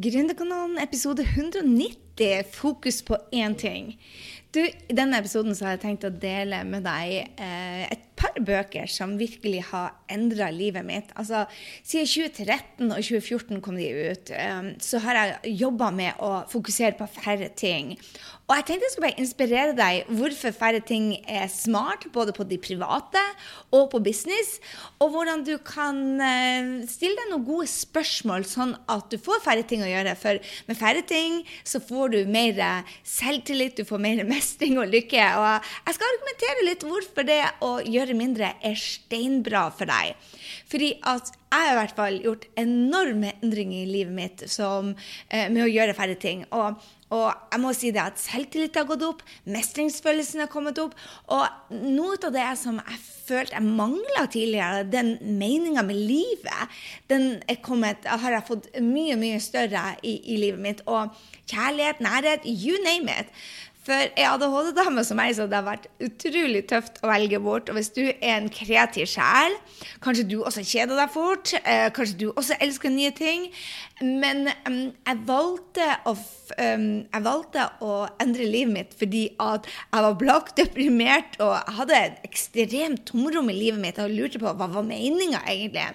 Gründerkanalen 0.00 0.78
episode 0.78 1.22
190, 1.22 2.44
fokus 2.50 3.02
på 3.02 3.16
én 3.30 3.56
ting. 3.56 3.94
Du, 4.54 4.62
I 4.64 4.94
denne 4.96 5.18
episoden 5.20 5.52
så 5.56 5.66
har 5.66 5.74
jeg 5.76 5.82
tenkt 5.82 6.06
å 6.08 6.14
dele 6.22 6.62
med 6.64 6.86
deg 6.86 7.18
eh, 7.36 7.82
et 7.92 8.08
par 8.18 8.38
bøker 8.42 8.88
som 8.90 9.16
virkelig 9.18 9.60
har 9.70 9.92
endra 10.10 10.48
livet 10.54 10.86
mitt. 10.86 11.12
Altså, 11.20 11.44
Siden 11.86 12.08
2013 12.08 12.88
og 12.88 12.96
2014 12.96 13.60
kom 13.64 13.76
de 13.78 13.90
ut, 14.08 14.32
eh, 14.32 14.72
så 14.82 15.02
har 15.04 15.20
jeg 15.20 15.54
jobba 15.66 15.90
med 15.94 16.24
å 16.24 16.32
fokusere 16.50 16.96
på 16.98 17.10
færre 17.18 17.50
ting. 17.52 17.94
Og 18.48 18.56
jeg 18.56 18.64
tenkte 18.64 18.86
jeg 18.86 18.92
skulle 18.94 19.08
bare 19.10 19.20
inspirere 19.20 19.76
deg 19.76 20.08
hvorfor 20.16 20.54
færre 20.56 20.80
ting 20.80 21.10
er 21.28 21.50
smart, 21.52 22.06
både 22.14 22.32
på 22.32 22.46
de 22.48 22.56
private 22.56 23.20
og 23.76 23.90
på 23.92 24.00
business, 24.00 24.56
og 25.04 25.12
hvordan 25.12 25.44
du 25.44 25.54
kan 25.60 26.00
eh, 26.24 26.70
stille 26.88 27.20
deg 27.20 27.34
noen 27.34 27.44
gode 27.46 27.68
spørsmål, 27.68 28.48
sånn 28.48 28.72
at 28.88 29.12
du 29.12 29.18
får 29.20 29.44
færre 29.44 29.66
ting 29.68 29.84
å 29.84 29.90
gjøre. 29.90 30.16
For 30.18 30.40
med 30.70 30.80
færre 30.80 31.04
ting 31.04 31.42
så 31.60 31.82
får 31.84 32.16
du 32.16 32.18
mer 32.32 32.56
selvtillit, 33.04 33.76
du 33.76 33.84
får 33.84 34.00
mer 34.00 34.24
mestring 34.38 34.78
og 34.80 34.90
lykke. 34.92 35.24
Og 35.38 35.70
jeg 35.88 35.96
skal 35.96 36.12
argumentere 36.12 36.66
litt 36.66 36.86
hvorfor 36.86 37.26
det 37.28 37.40
å 37.64 37.72
gjøre 37.84 38.18
mindre 38.18 38.54
er 38.64 38.78
steinbra 38.78 39.68
for 39.74 39.90
deg. 39.90 40.14
Fordi 40.70 40.94
at 41.08 41.32
jeg 41.48 41.64
har 41.64 41.72
i 41.72 41.78
hvert 41.78 41.96
fall 41.96 42.20
gjort 42.22 42.46
enorme 42.60 43.32
endringer 43.40 43.82
i 43.82 43.88
livet 43.88 44.14
mitt 44.14 44.46
som, 44.52 44.94
eh, 45.30 45.48
med 45.48 45.64
å 45.64 45.72
gjøre 45.72 45.96
færre 45.96 46.18
ting. 46.20 46.44
Og 46.52 46.76
og 47.08 47.28
jeg 47.52 47.60
må 47.62 47.70
si 47.72 47.90
det 47.94 48.02
at 48.02 48.20
selvtillit 48.20 48.76
har 48.76 48.84
gått 48.88 49.04
opp, 49.06 49.22
mestringsfølelsen 49.48 50.42
har 50.44 50.50
kommet 50.52 50.78
opp. 50.82 50.96
Og 51.32 51.72
noe 51.72 52.18
av 52.20 52.34
det 52.34 52.48
som 52.60 52.76
jeg 52.82 52.98
følte 53.28 53.56
jeg 53.56 53.64
mangla 53.78 54.26
tidligere, 54.28 54.84
den 54.92 55.14
meninga 55.40 55.84
med 55.88 55.96
livet, 55.96 56.76
den 57.08 57.40
kommet, 57.64 58.04
har 58.04 58.36
jeg 58.36 58.48
fått 58.48 58.68
mye, 58.84 59.16
mye 59.20 59.40
større 59.40 59.94
i, 60.02 60.18
i 60.34 60.36
livet 60.42 60.60
mitt. 60.60 60.84
Og 60.84 61.16
kjærlighet, 61.48 62.04
nærhet, 62.04 62.44
you 62.44 62.76
name 62.84 63.08
it. 63.08 63.32
For 63.88 64.10
ei 64.20 64.24
ADHD-dame 64.28 65.00
som 65.06 65.16
meg, 65.16 65.30
så 65.32 65.46
det 65.48 65.56
har 65.56 65.64
vært 65.64 65.86
utrolig 66.04 66.60
tøft 66.68 66.98
å 67.00 67.08
velge 67.08 67.38
bort. 67.40 67.70
Og 67.70 67.78
hvis 67.78 67.88
du 67.96 68.02
er 68.10 68.34
en 68.34 68.50
kreativ 68.52 69.08
sjel, 69.08 69.54
kanskje 70.04 70.26
du 70.28 70.34
også 70.42 70.60
kjeder 70.60 70.98
deg 70.98 71.14
fort, 71.14 71.54
eh, 71.62 71.86
kanskje 71.96 72.18
du 72.20 72.26
også 72.34 72.58
elsker 72.60 72.92
nye 72.92 73.14
ting. 73.16 73.46
Men 74.04 74.50
um, 74.68 74.76
jeg, 74.92 75.22
valgte 75.30 75.86
å, 76.04 76.12
um, 76.12 76.84
jeg, 77.00 77.24
valgte 77.24 77.64
å, 77.80 77.94
endre 78.20 78.50
livet 78.50 78.74
mitt 78.74 78.92
fordi 78.98 79.24
at 79.40 79.64
jeg 79.70 80.04
var 80.04 80.20
blakk, 80.20 80.52
deprimert, 80.60 81.40
og 81.40 81.54
jeg 81.56 81.76
hadde 81.80 82.02
et 82.02 82.20
ekstremt 82.28 83.06
tomrom 83.08 83.48
i 83.48 83.56
livet 83.56 83.80
mitt 83.80 84.02
og 84.04 84.12
lurte 84.12 84.42
på 84.42 84.52
hva 84.52 84.68
var 84.68 84.84
meninga 84.84 85.40
egentlig. 85.48 85.88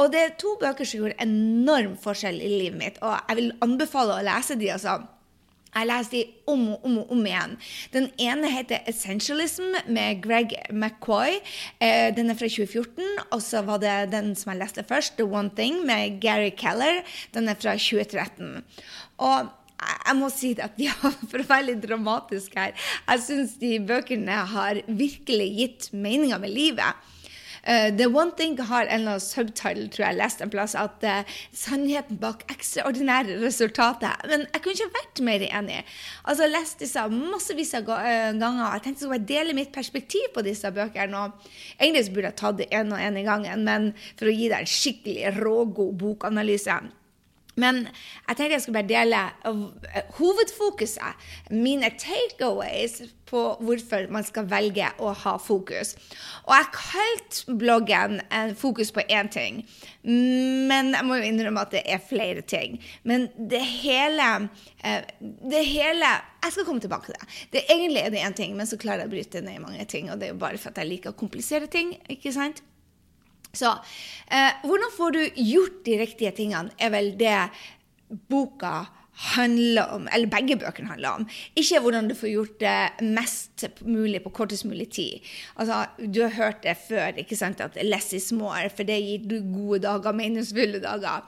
Og 0.00 0.08
det 0.14 0.24
er 0.24 0.34
to 0.40 0.56
bøker 0.56 0.86
som 0.88 1.02
gjorde 1.02 1.20
enorm 1.20 1.98
forskjell 2.00 2.40
i 2.40 2.50
livet 2.56 2.80
mitt, 2.80 2.98
og 3.04 3.18
jeg 3.18 3.42
vil 3.42 3.54
anbefale 3.68 4.16
å 4.16 4.26
lese 4.32 4.56
de. 4.56 4.72
altså. 4.72 4.96
Jeg 5.78 5.86
leser 5.86 6.14
de 6.16 6.22
om 6.50 6.64
og 6.74 6.86
om, 6.86 6.96
om 7.14 7.26
igjen. 7.26 7.56
Den 7.92 8.08
ene 8.18 8.50
heter 8.50 8.82
'Essentialism' 8.88 9.76
med 9.86 10.22
Greg 10.22 10.54
McCoy. 10.70 11.38
Eh, 11.80 12.14
den 12.16 12.30
er 12.30 12.34
fra 12.34 12.48
2014. 12.48 13.04
Og 13.30 13.42
så 13.42 13.62
var 13.62 13.78
det 13.78 14.12
den 14.12 14.34
som 14.34 14.52
jeg 14.52 14.62
leste 14.62 14.84
først, 14.88 15.16
'The 15.16 15.24
One 15.26 15.50
Thing' 15.54 15.84
med 15.86 16.20
Gary 16.20 16.50
Keller. 16.50 17.02
Den 17.34 17.48
er 17.48 17.54
fra 17.54 17.76
2013. 17.76 18.64
Og 19.18 19.48
jeg 20.06 20.16
må 20.16 20.28
si 20.34 20.54
at 20.58 20.74
de 20.80 20.88
har 20.88 21.14
for 21.30 21.38
å 21.38 21.48
være 21.48 21.68
litt 21.70 21.84
dramatisk 21.84 22.56
her, 22.58 22.74
jeg 23.08 23.22
syns 23.22 23.54
de 23.60 23.78
bøkene 23.78 24.40
har 24.54 24.82
virkelig 24.88 25.48
gitt 25.60 25.92
meninga 25.92 26.40
med 26.42 26.50
livet. 26.50 27.06
Uh, 27.68 27.90
The 27.92 28.08
One 28.08 28.32
Thing 28.36 28.56
har 28.58 28.86
en 28.86 29.00
eller 29.00 29.18
annen 29.18 29.20
subtitle, 29.20 29.88
tror 29.92 30.06
jeg 30.06 30.14
jeg 30.14 30.20
leste 30.22 30.46
en 30.46 30.52
plass, 30.52 30.74
at 30.78 31.04
uh, 31.04 31.38
sannheten 31.52 32.16
bak 32.22 32.46
ekstraordinære 32.52 33.36
resultater. 33.42 34.16
Men 34.30 34.46
jeg 34.46 34.64
kunne 34.64 34.78
ikke 34.78 34.96
vært 34.96 35.22
mer 35.28 35.44
enig. 35.48 35.82
Altså, 36.24 36.46
Jeg 36.46 36.54
leste 36.54 36.84
disse 36.86 37.06
massevis 37.12 37.74
av 37.76 37.90
eh, 37.98 38.32
ganger. 38.40 38.64
Jeg 38.72 38.84
tenkte 38.84 39.04
jeg 39.04 39.08
skulle 39.10 39.28
dele 39.28 39.56
mitt 39.56 39.72
perspektiv 39.74 40.30
på 40.34 40.44
disse 40.46 40.70
bøkene. 40.72 41.24
og 41.26 41.50
Egentlig 41.80 42.14
burde 42.14 42.30
jeg 42.30 42.40
tatt 42.40 42.60
det 42.62 42.70
én 42.72 42.94
og 42.94 43.02
én 43.02 43.20
i 43.20 43.26
gangen, 43.26 43.64
men 43.68 43.90
for 44.16 44.30
å 44.30 44.34
gi 44.34 44.48
deg 44.48 44.64
en 44.64 44.72
skikkelig 44.72 45.34
rågod 45.36 45.92
bokanalyse 46.00 46.80
men 47.58 47.84
jeg 47.88 48.36
tenkte 48.36 48.54
jeg 48.54 48.64
skulle 48.64 48.80
bare 48.80 48.90
dele 48.90 49.22
eh, 49.48 50.10
hovedfokuset, 50.18 51.28
mine 51.50 51.90
takeaways 51.98 53.00
på 53.28 53.42
hvorfor 53.60 54.06
man 54.12 54.24
skal 54.24 54.46
velge 54.48 54.88
å 55.04 55.12
ha 55.24 55.34
fokus. 55.42 55.94
Og 56.46 56.54
jeg 56.54 56.70
kalte 56.76 57.56
bloggen 57.60 58.20
'Fokus 58.56 58.92
på 58.92 59.02
én 59.10 59.28
ting', 59.28 59.64
men 60.02 60.94
jeg 60.94 61.04
må 61.04 61.18
jo 61.18 61.28
innrømme 61.28 61.60
at 61.60 61.70
det 61.70 61.82
er 61.84 62.00
flere 62.08 62.40
ting. 62.40 62.78
Men 63.04 63.28
det 63.36 63.60
hele, 63.60 64.48
eh, 64.84 65.02
det 65.50 65.64
hele 65.66 66.06
Jeg 66.42 66.52
skal 66.52 66.64
komme 66.64 66.80
tilbake 66.80 67.04
til 67.04 67.14
det. 67.18 67.28
det 67.52 67.62
egentlig 67.68 68.02
er 68.02 68.10
det 68.10 68.18
én 68.18 68.34
ting, 68.34 68.56
men 68.56 68.66
så 68.66 68.76
klarer 68.78 69.00
jeg 69.00 69.08
å 69.08 69.10
bryte 69.10 69.40
ned 69.40 69.54
i 69.54 69.58
mange 69.58 69.84
ting. 69.84 70.10
Og 70.10 70.20
det 70.20 70.28
er 70.28 70.32
jo 70.32 70.38
bare 70.38 70.58
for 70.58 70.70
at 70.70 70.76
jeg 70.76 70.86
liker 70.86 71.10
å 71.10 71.18
komplisere 71.18 71.66
ting. 71.66 71.98
ikke 72.08 72.32
sant? 72.32 72.62
Så 73.58 73.72
eh, 74.30 74.62
hvordan 74.64 74.94
får 74.96 75.16
du 75.16 75.22
gjort 75.50 75.82
de 75.88 75.98
riktige 76.02 76.34
tingene, 76.36 76.74
er 76.78 76.94
vel 76.94 77.12
det 77.18 77.36
boka 78.30 78.86
handler 79.18 79.90
om, 79.96 80.06
eller 80.14 80.30
begge 80.30 80.56
bøkene 80.60 80.92
handler 80.92 81.18
om. 81.18 81.26
Ikke 81.58 81.80
hvordan 81.82 82.08
du 82.08 82.14
får 82.14 82.30
gjort 82.30 82.60
det 82.62 83.06
mest 83.16 83.64
mulig 83.82 84.22
på 84.22 84.30
kortest 84.34 84.66
mulig 84.68 84.88
tid. 84.94 85.24
Altså, 85.56 85.86
Du 85.98 86.22
har 86.22 86.36
hørt 86.36 86.62
det 86.62 86.76
før, 86.88 87.18
ikke 87.18 87.36
sant, 87.36 87.60
at 87.60 87.76
'less 87.82 88.12
is 88.12 88.32
more', 88.32 88.70
for 88.70 88.82
det 88.82 89.02
gir 89.02 89.28
du 89.28 89.40
gode 89.54 89.82
dager, 89.82 90.12
meningsfulle 90.12 90.80
dager. 90.80 91.26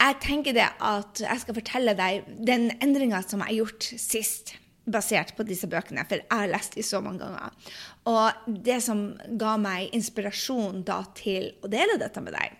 Jeg 0.00 0.16
tenker 0.20 0.52
det 0.52 0.68
at 0.80 1.20
jeg 1.20 1.40
skal 1.40 1.54
fortelle 1.54 1.94
deg 1.94 2.24
den 2.46 2.70
endringa 2.82 3.22
som 3.22 3.40
jeg 3.40 3.46
har 3.46 3.54
gjort 3.54 3.82
sist 3.82 4.56
basert 4.92 5.34
på 5.36 5.46
disse 5.48 5.68
bøkene, 5.70 6.04
for 6.08 6.20
jeg 6.20 6.28
har 6.30 6.50
lest 6.50 6.76
dem 6.76 6.86
så 6.86 7.00
mange 7.04 7.22
ganger. 7.24 7.74
Og 8.10 8.56
det 8.66 8.80
som 8.84 9.04
ga 9.40 9.56
meg 9.60 9.94
inspirasjon 9.96 10.82
da 10.86 11.02
til 11.18 11.52
å 11.62 11.70
dele 11.70 11.98
dette 12.00 12.22
med 12.24 12.36
deg, 12.36 12.58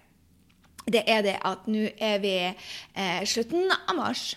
det 0.90 1.04
er 1.10 1.24
det 1.26 1.36
at 1.46 1.66
nå 1.70 1.88
er 2.02 2.22
vi 2.22 2.36
eh, 2.48 3.20
slutten 3.28 3.70
av 3.70 3.98
mars, 3.98 4.32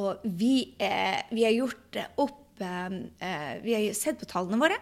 og 0.00 0.22
vi, 0.24 0.72
eh, 0.80 1.18
vi 1.34 1.44
har 1.44 1.56
gjort 1.56 1.98
opp 2.22 2.62
eh, 2.62 3.56
Vi 3.64 3.74
har 3.74 3.90
sett 3.96 4.20
på 4.20 4.28
tallene 4.28 4.60
våre. 4.60 4.78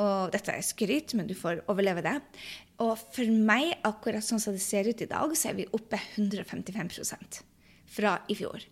Og 0.00 0.32
dette 0.34 0.54
er 0.54 0.64
skryt, 0.64 1.14
men 1.14 1.28
du 1.28 1.34
får 1.38 1.62
overleve 1.70 2.02
det. 2.02 2.16
Og 2.82 2.96
for 2.98 3.30
meg, 3.30 3.76
akkurat 3.86 4.24
sånn 4.26 4.42
som 4.42 4.54
det 4.56 4.62
ser 4.64 4.88
ut 4.90 5.02
i 5.04 5.10
dag, 5.10 5.34
så 5.38 5.52
er 5.52 5.58
vi 5.60 5.68
oppe 5.76 6.00
155% 6.16 7.42
fra 7.94 8.16
i 8.26 8.38
fjor. 8.38 8.64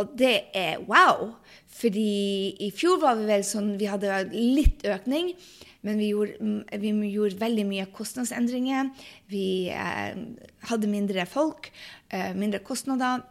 Og 0.00 0.16
det 0.18 0.36
er 0.56 0.82
wow. 0.88 1.32
Fordi 1.76 2.56
i 2.62 2.70
fjor 2.74 3.00
var 3.02 3.18
vi 3.18 3.28
vel 3.28 3.44
sånn 3.44 3.74
Vi 3.80 3.88
hadde 3.90 4.22
litt 4.32 4.84
økning, 4.88 5.32
men 5.86 6.00
vi 6.00 6.10
gjorde, 6.10 6.36
mm, 6.40 6.82
vi 6.82 7.12
gjorde 7.12 7.40
veldig 7.40 7.64
mye 7.68 7.86
kostnadsendringer. 7.94 8.90
Vi 9.30 9.46
eh, 9.70 10.18
hadde 10.70 10.90
mindre 10.90 11.26
folk, 11.30 11.70
eh, 12.10 12.32
mindre 12.34 12.62
kostnader. 12.66 13.22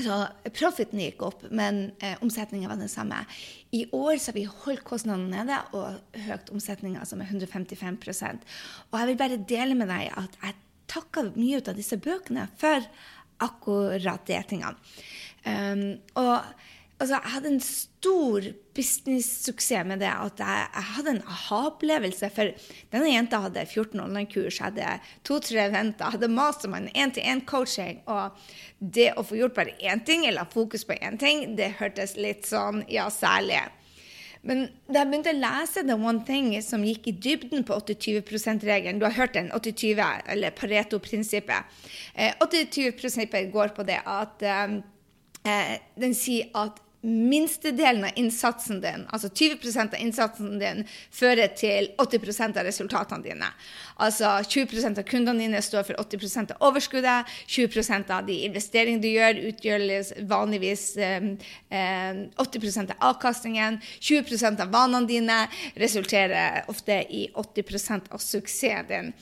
Så 0.00 0.16
profiten 0.56 1.02
gikk 1.02 1.22
opp, 1.26 1.44
men 1.52 1.90
eh, 2.00 2.16
omsetningen 2.24 2.70
var 2.70 2.80
den 2.80 2.88
samme. 2.88 3.20
I 3.76 3.84
år 3.92 4.16
har 4.16 4.36
vi 4.36 4.46
holdt 4.48 4.82
kostnadene 4.88 5.44
nede 5.44 5.58
og 5.76 6.16
høyt 6.24 6.50
omsetninga, 6.54 7.04
altså 7.04 7.20
med 7.20 7.28
155 7.28 8.00
Og 8.90 8.98
jeg 8.98 9.10
vil 9.10 9.20
bare 9.20 9.44
dele 9.44 9.76
med 9.76 9.92
deg 9.92 10.10
at 10.16 10.38
jeg 10.40 10.56
takka 10.90 11.28
mye 11.36 11.60
ut 11.60 11.68
av 11.70 11.76
disse 11.78 12.00
bøkene 12.00 12.48
for 12.58 12.86
akkurat 13.40 14.24
de 14.26 14.40
tingene. 14.48 14.76
Um, 15.46 16.00
og 16.14 16.42
altså, 17.00 17.16
jeg 17.16 17.32
hadde 17.34 17.48
en 17.54 17.62
stor 17.64 18.46
business-suksess 18.76 19.88
med 19.88 20.02
det. 20.04 20.12
At 20.12 20.42
jeg, 20.42 20.68
jeg 20.74 20.88
hadde 20.94 21.14
en 21.16 21.24
aha-opplevelse. 21.34 22.30
For 22.36 22.52
denne 22.92 23.10
jenta 23.12 23.42
hadde 23.46 23.66
14 23.66 24.04
online-kurs, 24.04 24.60
hadde 24.64 24.98
to-tre 25.26 25.68
venter, 25.72 26.12
hadde 26.14 26.30
mastermann, 26.32 26.90
én-til-én-coaching. 26.94 28.04
Og 28.10 28.38
det 28.80 29.12
å 29.16 29.26
få 29.26 29.40
gjort 29.40 29.58
bare 29.58 29.76
én 29.80 30.04
ting, 30.06 30.26
eller 30.28 30.48
fokus 30.52 30.86
på 30.88 30.98
én 31.00 31.20
ting, 31.20 31.54
det 31.58 31.76
hørtes 31.80 32.16
litt 32.20 32.48
sånn 32.48 32.84
ja, 32.90 33.08
særlig. 33.12 33.62
Men 34.40 34.70
da 34.88 35.02
jeg 35.02 35.10
begynte 35.10 35.34
å 35.34 35.36
lese 35.36 35.82
The 35.84 35.96
One 36.00 36.22
Thing, 36.24 36.54
som 36.64 36.84
gikk 36.86 37.10
i 37.10 37.12
dybden 37.12 37.66
på 37.68 37.76
80-20 37.76 38.22
%-regelen 38.24 39.00
Du 39.00 39.04
har 39.04 39.18
hørt 39.18 39.34
den, 39.36 39.50
80-20, 39.52 40.22
eller 40.32 40.54
Pareto-prinsippet. 40.56 41.82
Eh, 42.14 42.32
80-20-prinsippet 42.40 43.52
går 43.52 43.74
på 43.76 43.84
det 43.84 43.98
at 44.08 44.40
eh, 44.40 44.80
Eh, 44.80 44.99
den 45.96 46.14
sier 46.14 46.50
at 46.54 46.72
minstedelen 47.02 48.04
av 48.04 48.10
innsatsen 48.14 48.80
din, 48.80 49.06
altså 49.08 49.28
20% 49.28 49.94
av 49.94 50.00
innsatsen 50.00 50.58
din, 50.60 50.82
fører 51.10 51.48
til 51.56 51.88
80% 51.98 52.58
av 52.60 52.66
resultatene 52.68 53.24
dine. 53.24 53.48
Altså 54.00 54.32
20% 54.44 55.00
av 55.00 55.06
kundene 55.08 55.44
dine 55.44 55.62
står 55.64 55.86
for 55.88 56.00
80% 56.00 56.54
av 56.54 56.66
overskuddet. 56.70 57.28
20% 57.48 58.12
av 58.16 58.26
de 58.28 58.36
investeringene 58.46 59.02
du 59.02 59.08
gjør, 59.10 59.40
utgjør 59.50 59.86
vanligvis 60.28 60.84
eh, 61.00 61.30
80% 61.70 62.94
av 62.94 63.08
avkastningen. 63.10 63.80
20% 64.00 64.64
av 64.64 64.72
vanene 64.72 65.08
dine 65.08 65.38
resulterer 65.80 66.64
ofte 66.72 67.00
i 67.08 67.26
80% 67.32 68.12
av 68.12 68.24
suksessen 68.24 68.88
din. 68.88 69.12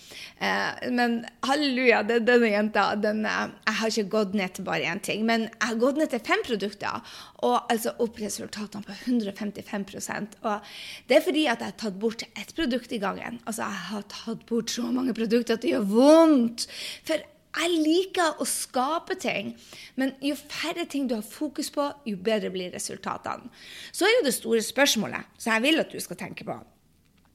Eh, 0.42 0.90
men 0.94 1.20
halleluja, 1.46 2.02
denne 2.08 2.50
jenta 2.50 2.90
den, 2.98 3.24
Jeg 3.28 3.74
har 3.78 3.88
ikke 3.92 4.10
gått 4.10 4.34
ned 4.34 4.54
til 4.54 4.64
bare 4.64 4.86
én 4.88 5.00
ting, 5.02 5.24
men 5.26 5.46
jeg 5.46 5.66
har 5.68 5.78
gått 5.78 5.98
ned 5.98 6.10
til 6.10 6.22
fem 6.24 6.42
produkter 6.46 7.02
og 7.46 7.67
altså 7.72 7.94
opp 8.02 8.20
resultatene 8.20 8.84
på 8.86 8.96
155% 9.12 10.38
Og 10.42 10.68
det 11.08 11.18
er 11.18 11.24
fordi 11.24 11.46
at 11.46 11.62
jeg 11.62 11.72
har 11.72 11.80
tatt 11.80 11.98
bort 12.00 12.24
ett 12.28 12.54
produkt 12.56 12.92
i 12.92 13.00
gangen. 13.02 13.40
Altså, 13.44 13.64
jeg 13.64 13.88
har 13.92 14.06
tatt 14.12 14.46
bort 14.48 14.72
så 14.72 14.88
mange 14.92 15.14
produkter 15.16 15.58
at 15.58 15.64
det 15.64 15.74
gjør 15.74 15.88
vondt. 15.92 16.68
For 17.08 17.24
jeg 17.58 17.80
liker 17.82 18.42
å 18.42 18.46
skape 18.46 19.16
ting, 19.18 19.54
men 19.98 20.12
jo 20.22 20.36
færre 20.38 20.84
ting 20.90 21.08
du 21.08 21.16
har 21.16 21.24
fokus 21.26 21.72
på, 21.74 21.88
jo 22.06 22.18
bedre 22.22 22.52
blir 22.54 22.70
resultatene. 22.74 23.48
Så 23.90 24.06
er 24.06 24.18
jo 24.18 24.26
det 24.28 24.36
store 24.36 24.62
spørsmålet, 24.62 25.32
som 25.40 25.56
jeg 25.56 25.64
vil 25.64 25.82
at 25.82 25.92
du 25.92 25.98
skal 26.02 26.20
tenke 26.20 26.46
på, 26.46 26.58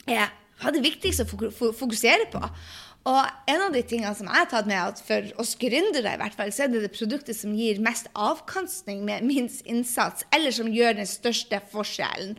er 0.08 0.32
hva 0.62 0.70
er 0.70 0.78
det 0.78 0.84
viktigste 0.86 1.26
å 1.26 1.72
fokusere 1.76 2.30
på? 2.32 2.40
Og 3.04 3.20
en 3.52 3.62
av 3.66 3.74
de 3.76 3.82
tingene 3.84 4.14
som 4.16 4.30
jeg 4.30 4.38
har 4.38 4.48
tatt 4.52 4.68
med, 4.70 4.80
at 4.80 5.02
for 5.04 5.42
oss 5.44 5.58
gründere 5.60 6.14
i 6.16 6.20
hvert 6.22 6.38
fall, 6.38 6.54
så 6.56 6.66
er 6.66 6.72
det 6.72 6.86
det 6.86 6.94
produktet 6.96 7.36
som 7.36 7.56
gir 7.58 7.82
mest 7.84 8.08
avkastning 8.16 9.04
med 9.08 9.26
minst 9.28 9.66
innsats, 9.68 10.24
eller 10.32 10.56
som 10.56 10.72
gjør 10.72 11.02
den 11.02 11.10
største 11.10 11.60
forskjellen. 11.74 12.38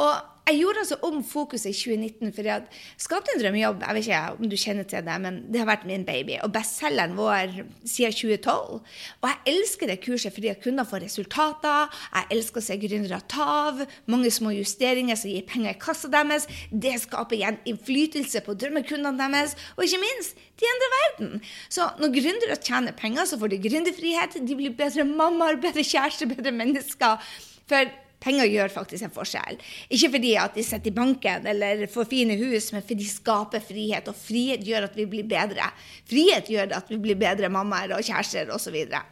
Og 0.00 0.12
jeg 0.42 0.58
gjorde 0.58 0.80
altså 0.82 0.96
om 1.06 1.20
fokuset 1.22 1.70
i 1.70 1.76
2019 1.76 2.32
for 2.34 2.46
jeg 2.48 2.80
skapte 3.00 3.30
en 3.30 3.40
drømmejobb. 3.40 3.84
Jeg 3.86 3.94
vet 3.94 4.08
ikke 4.08 4.22
om 4.34 4.48
du 4.50 4.56
kjenner 4.58 4.88
til 4.90 5.04
det, 5.06 5.18
men 5.22 5.36
det 5.54 5.60
har 5.62 5.68
vært 5.68 5.84
min 5.86 6.06
baby. 6.06 6.34
Og 6.42 6.50
bestselgeren 6.54 7.14
vår 7.14 7.52
siden 7.86 8.16
2012. 8.16 8.80
Og 9.22 9.28
jeg 9.30 9.54
elsker 9.54 9.92
det 9.92 10.00
kurset 10.02 10.34
fordi 10.34 10.50
kunder 10.64 10.88
får 10.88 11.04
resultater. 11.06 11.94
Jeg 12.16 12.28
elsker 12.36 12.58
å 12.58 12.66
se 12.66 12.78
gründere 12.82 13.20
ta 13.30 13.46
av. 13.68 13.84
Mange 14.10 14.34
små 14.34 14.50
justeringer 14.56 15.20
som 15.20 15.30
gir 15.30 15.46
penger 15.46 15.76
i 15.76 15.80
kassa 15.86 16.10
deres. 16.10 16.48
Det 16.74 16.96
skaper 17.04 17.38
igjen 17.38 17.62
innflytelse 17.62 18.42
på 18.42 18.58
drømmekundene 18.58 19.14
deres. 19.22 19.54
Og 19.76 19.86
ikke 19.86 20.02
minst, 20.02 20.42
de 20.58 20.70
endrer 20.74 20.94
verden. 20.98 21.48
Så 21.70 21.86
når 22.02 22.16
gründere 22.18 22.58
tjener 22.58 22.98
penger, 22.98 23.30
så 23.30 23.38
får 23.38 23.54
de 23.54 23.62
gründerfrihet. 23.70 24.40
De 24.42 24.58
blir 24.58 24.74
bedre 24.74 25.06
mammaer, 25.06 25.62
bedre 25.62 25.86
kjærester, 25.86 26.34
bedre 26.34 26.50
mennesker. 26.50 27.22
For 27.70 28.01
Penger 28.22 28.46
gjør 28.46 28.72
faktisk 28.72 29.06
en 29.06 29.14
forskjell. 29.14 29.58
Ikke 29.92 30.12
fordi 30.14 30.34
at 30.40 30.54
de 30.56 30.64
sitter 30.66 30.92
i 30.92 30.96
banken 30.96 31.48
eller 31.52 31.86
får 31.90 32.10
fine 32.10 32.36
hus, 32.40 32.70
men 32.74 32.84
fordi 32.84 33.00
de 33.02 33.08
skaper 33.10 33.64
frihet. 33.64 34.10
Og 34.10 34.18
frihet 34.18 34.62
gjør 34.66 34.86
at 34.88 34.98
vi 34.98 35.08
blir 35.10 35.26
bedre. 35.28 35.72
Frihet 36.08 36.50
gjør 36.52 36.76
at 36.78 36.92
vi 36.92 37.00
blir 37.02 37.18
bedre 37.18 37.50
mammaer 37.52 37.96
og 37.96 38.06
kjærester 38.06 38.52
osv. 38.54 38.78
Så, 38.86 39.02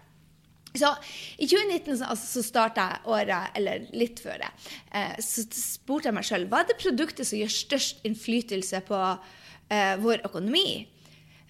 så 0.78 0.92
I 1.38 1.48
2019 1.50 1.98
så, 1.98 2.12
altså, 2.14 2.44
starta 2.46 2.86
jeg 2.92 3.12
året, 3.16 3.50
eller 3.58 3.90
litt 3.96 4.22
før 4.22 4.38
det, 4.44 4.52
eh, 4.94 5.18
så 5.24 5.44
spurte 5.58 6.10
jeg 6.10 6.18
meg 6.20 6.28
sjøl 6.28 6.46
hva 6.50 6.62
er 6.62 6.70
det 6.70 6.78
produktet 6.82 7.26
som 7.26 7.40
gjør 7.40 7.52
størst 7.56 8.06
innflytelse 8.06 8.84
på 8.86 9.02
eh, 9.02 9.96
vår 10.02 10.22
økonomi. 10.30 10.86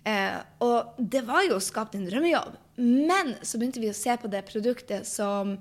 Eh, 0.09 0.41
og 0.65 0.97
det 0.97 1.27
var 1.29 1.45
jo 1.45 1.59
å 1.59 1.63
skape 1.65 2.01
en 2.01 2.09
drømmejobb. 2.09 2.57
Men 2.81 3.37
så 3.45 3.61
begynte 3.61 3.83
vi 3.83 3.93
å 3.93 3.97
se 3.97 4.17
på 4.17 4.31
det 4.33 4.47
produktet 4.49 5.05
som 5.09 5.59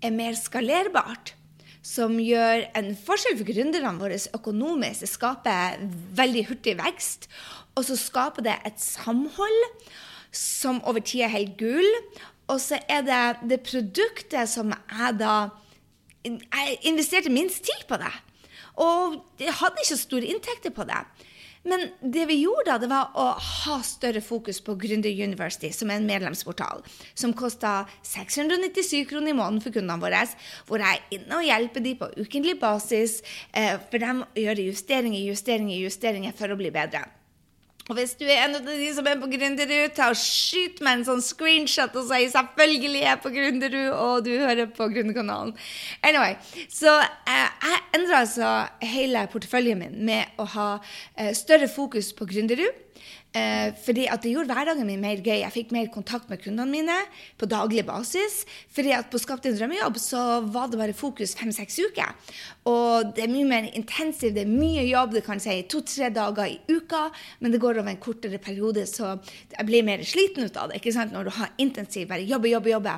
er 0.00 0.14
mer 0.14 0.36
skalerbart 0.38 1.34
som 1.82 2.18
gjør 2.20 2.66
en 2.76 2.90
forskjell 2.98 3.38
for 3.38 3.48
gründerne 3.48 3.94
våre 4.00 4.18
økonomisk. 4.36 5.04
Det 5.04 5.10
skaper 5.10 5.84
veldig 6.18 6.44
hurtig 6.50 6.76
vekst. 6.80 7.28
Og 7.78 7.86
så 7.88 7.96
skaper 7.96 8.44
det 8.44 8.56
et 8.68 8.80
samhold 8.82 9.62
som 10.34 10.82
over 10.86 11.00
tid 11.00 11.24
er 11.26 11.34
helt 11.34 11.56
gull. 11.60 11.88
Og 12.50 12.60
så 12.60 12.80
er 12.90 13.06
det 13.06 13.22
det 13.50 13.62
produktet 13.66 14.50
som 14.50 14.74
jeg 14.74 15.18
da 15.20 15.50
Jeg 16.20 16.76
investerte 16.84 17.30
minst 17.32 17.64
tid 17.64 17.86
på 17.88 17.96
det. 17.96 18.12
Og 18.76 19.22
jeg 19.40 19.54
hadde 19.56 19.80
ikke 19.80 19.96
store 19.96 20.28
inntekter 20.28 20.70
på 20.70 20.84
det. 20.84 20.98
Men 21.62 21.90
det 22.00 22.24
vi 22.30 22.38
gjorde 22.40 22.70
da, 22.70 22.78
det 22.80 22.88
var 22.88 23.12
å 23.20 23.26
ha 23.36 23.76
større 23.84 24.22
fokus 24.24 24.62
på 24.64 24.78
Gründer 24.80 25.12
University, 25.12 25.68
som 25.76 25.92
er 25.92 26.00
en 26.00 26.08
medlemsportal, 26.08 26.80
som 27.12 27.34
kosta 27.36 27.84
697 28.06 29.04
kroner 29.10 29.34
i 29.34 29.36
måneden 29.36 29.60
for 29.64 29.76
kundene 29.76 30.00
våre, 30.00 30.24
hvor 30.68 30.80
jeg 30.80 31.02
er 31.02 31.18
inne 31.18 31.36
og 31.36 31.44
hjelper 31.44 31.84
dem 31.84 32.00
på 32.00 32.10
ukentlig 32.16 32.56
basis, 32.62 33.20
eh, 33.52 33.76
for 33.90 34.00
dem 34.00 34.24
å 34.24 34.30
gjøre 34.40 34.68
justeringer, 34.70 35.20
justeringer, 35.28 35.84
justeringer 35.84 36.36
for 36.36 36.48
å 36.48 36.60
bli 36.60 36.72
bedre. 36.72 37.04
Og 37.90 37.96
hvis 37.98 38.12
du 38.14 38.22
er 38.22 38.44
en 38.44 38.52
av 38.54 38.62
de 38.62 38.88
som 38.94 39.06
er 39.10 39.18
på 39.18 39.26
Gründerud, 39.32 39.90
ta 39.96 40.12
og 40.12 40.18
skyt 40.18 40.78
meg 40.86 41.00
en 41.00 41.06
sånn 41.08 41.22
screenshot 41.26 41.96
og 41.98 42.04
si 42.06 42.28
'selvfølgelig 42.30 43.00
er 43.00 43.08
jeg 43.08 43.20
på 43.24 43.32
Gründerud', 43.34 43.96
og 43.98 44.24
du 44.24 44.30
hører 44.38 44.70
på 44.70 44.86
Gründerkanalen. 44.92 45.56
Anyway, 46.06 46.36
så 46.70 47.00
eh, 47.02 47.48
jeg 47.66 47.80
endra 47.98 48.20
altså 48.22 48.52
hele 48.78 49.26
porteføljen 49.32 49.82
min 49.82 49.98
med 50.06 50.38
å 50.38 50.46
ha 50.54 50.68
eh, 51.18 51.34
større 51.34 51.66
fokus 51.66 52.12
på 52.14 52.30
Gründerud. 52.30 52.78
Eh, 53.30 53.70
fordi 53.78 54.08
at 54.10 54.24
det 54.24 54.32
gjorde 54.32 54.50
hverdagen 54.50 54.88
min 54.88 55.02
mer 55.02 55.20
gøy. 55.22 55.38
Jeg 55.44 55.54
fikk 55.54 55.74
mer 55.74 55.86
kontakt 55.94 56.26
med 56.30 56.40
kundene 56.42 56.66
mine 56.66 56.96
på 57.38 57.46
daglig 57.46 57.84
basis. 57.86 58.44
fordi 58.74 58.90
at 58.90 59.10
på 59.10 59.18
Skap 59.18 59.42
din 59.42 59.54
drømmejobb 59.54 59.98
så 59.98 60.40
var 60.50 60.66
det 60.66 60.78
bare 60.78 60.92
fokus 60.92 61.36
fem-seks 61.38 61.78
uker. 61.78 62.10
Og 62.66 63.14
det 63.14 63.24
er 63.24 63.30
mye 63.30 63.46
mer 63.46 63.68
intensivt, 63.70 64.34
det 64.34 64.42
er 64.42 64.50
mye 64.50 64.82
jobb, 64.88 65.14
det 65.14 65.24
kan 65.24 65.38
si 65.40 65.62
to-tre 65.70 66.10
dager 66.10 66.50
i 66.50 66.58
uka, 66.68 67.10
men 67.38 67.52
det 67.52 67.60
går 67.60 67.78
over 67.78 67.90
en 67.90 68.00
kortere 68.02 68.38
periode, 68.38 68.86
så 68.86 69.18
jeg 69.56 69.66
blir 69.66 69.86
mer 69.86 70.02
sliten 70.02 70.44
ut 70.44 70.56
av 70.56 70.70
det 70.70 70.80
ikke 70.80 70.92
sant? 70.92 71.12
når 71.12 71.24
du 71.24 71.30
har 71.34 71.54
intensiv 71.58 72.08
bare 72.08 72.26
jobbe, 72.26 72.50
jobbe, 72.50 72.70
jobbe. 72.70 72.96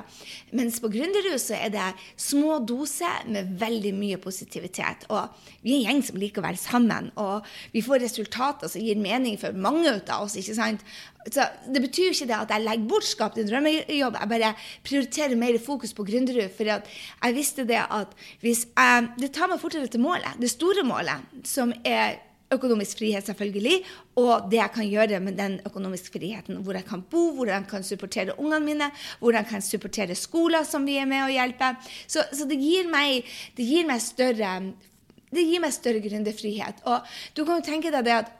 Mens 0.53 0.79
på 0.81 0.89
Gründerhus 0.93 1.47
så 1.49 1.57
er 1.57 1.73
det 1.73 1.87
små 2.17 2.59
doser 2.59 3.23
med 3.29 3.53
veldig 3.59 3.93
mye 3.97 4.17
positivitet. 4.21 5.05
Og 5.09 5.29
vi 5.61 5.77
er 5.77 5.77
en 5.77 5.87
gjeng 5.87 6.03
som 6.09 6.19
liker 6.21 6.41
å 6.41 6.47
være 6.47 6.61
sammen, 6.61 7.11
og 7.21 7.47
vi 7.73 7.85
får 7.85 8.03
resultater 8.03 8.71
som 8.71 8.81
gir 8.81 8.99
mening 8.99 9.37
for 9.41 9.53
mange 9.53 9.92
ut 9.99 10.09
av 10.13 10.25
oss. 10.25 10.37
ikke 10.39 10.55
sant? 10.57 10.83
Så 11.29 11.45
Det 11.67 11.81
betyr 11.81 12.09
jo 12.09 12.15
ikke 12.15 12.29
det 12.31 12.39
at 12.39 12.51
jeg 12.51 12.65
legger 12.65 12.89
bort 12.89 13.07
Skap 13.07 13.35
din 13.35 13.47
drømmejobb. 13.47 14.19
Jeg 14.19 14.31
bare 14.33 14.51
prioriterer 14.83 15.39
mer 15.39 15.57
fokus 15.59 15.93
på 15.93 16.05
Gründerud. 16.07 16.51
For 16.51 16.67
jeg 16.67 17.35
visste 17.35 17.65
det 17.65 17.81
at 17.83 18.13
hvis 18.41 18.67
jeg, 18.67 19.09
Det 19.19 19.33
tar 19.33 19.49
meg 19.49 19.61
fortere 19.61 19.87
til 19.87 20.03
målet. 20.03 20.39
Det 20.39 20.51
store 20.51 20.83
målet, 20.83 21.23
som 21.43 21.73
er 21.83 22.19
økonomisk 22.53 22.99
frihet, 22.99 23.25
selvfølgelig, 23.25 23.83
og 24.21 24.49
det 24.51 24.59
jeg 24.59 24.71
kan 24.75 24.87
gjøre 24.87 25.19
med 25.23 25.37
den 25.39 25.59
økonomiske 25.65 26.13
friheten. 26.13 26.61
Hvor 26.63 26.77
jeg 26.77 26.85
kan 26.85 27.01
bo, 27.01 27.31
hvor 27.33 27.49
jeg 27.49 27.65
kan 27.69 27.83
supportere 27.83 28.37
ungene 28.39 28.65
mine, 28.65 28.91
hvor 29.19 29.33
jeg 29.33 29.47
kan 29.49 29.61
supportere 29.61 30.15
skoler 30.15 30.63
som 30.63 30.85
vi 30.85 30.99
er 31.01 31.09
med 31.09 31.25
og 31.25 31.33
hjelper. 31.33 31.79
Så, 32.07 32.25
så 32.33 32.45
det, 32.49 32.59
gir 32.61 32.89
meg, 32.91 33.25
det 33.57 33.67
gir 33.67 33.87
meg 33.89 34.01
større 34.01 34.59
det 35.33 35.47
gir 35.49 35.63
meg 35.63 35.73
større 35.73 36.01
gründerfrihet. 36.03 36.83
Og 36.85 37.13
du 37.33 37.41
kan 37.45 37.57
jo 37.57 37.65
tenke 37.65 37.89
deg 37.93 38.05
det 38.05 38.17
at 38.19 38.31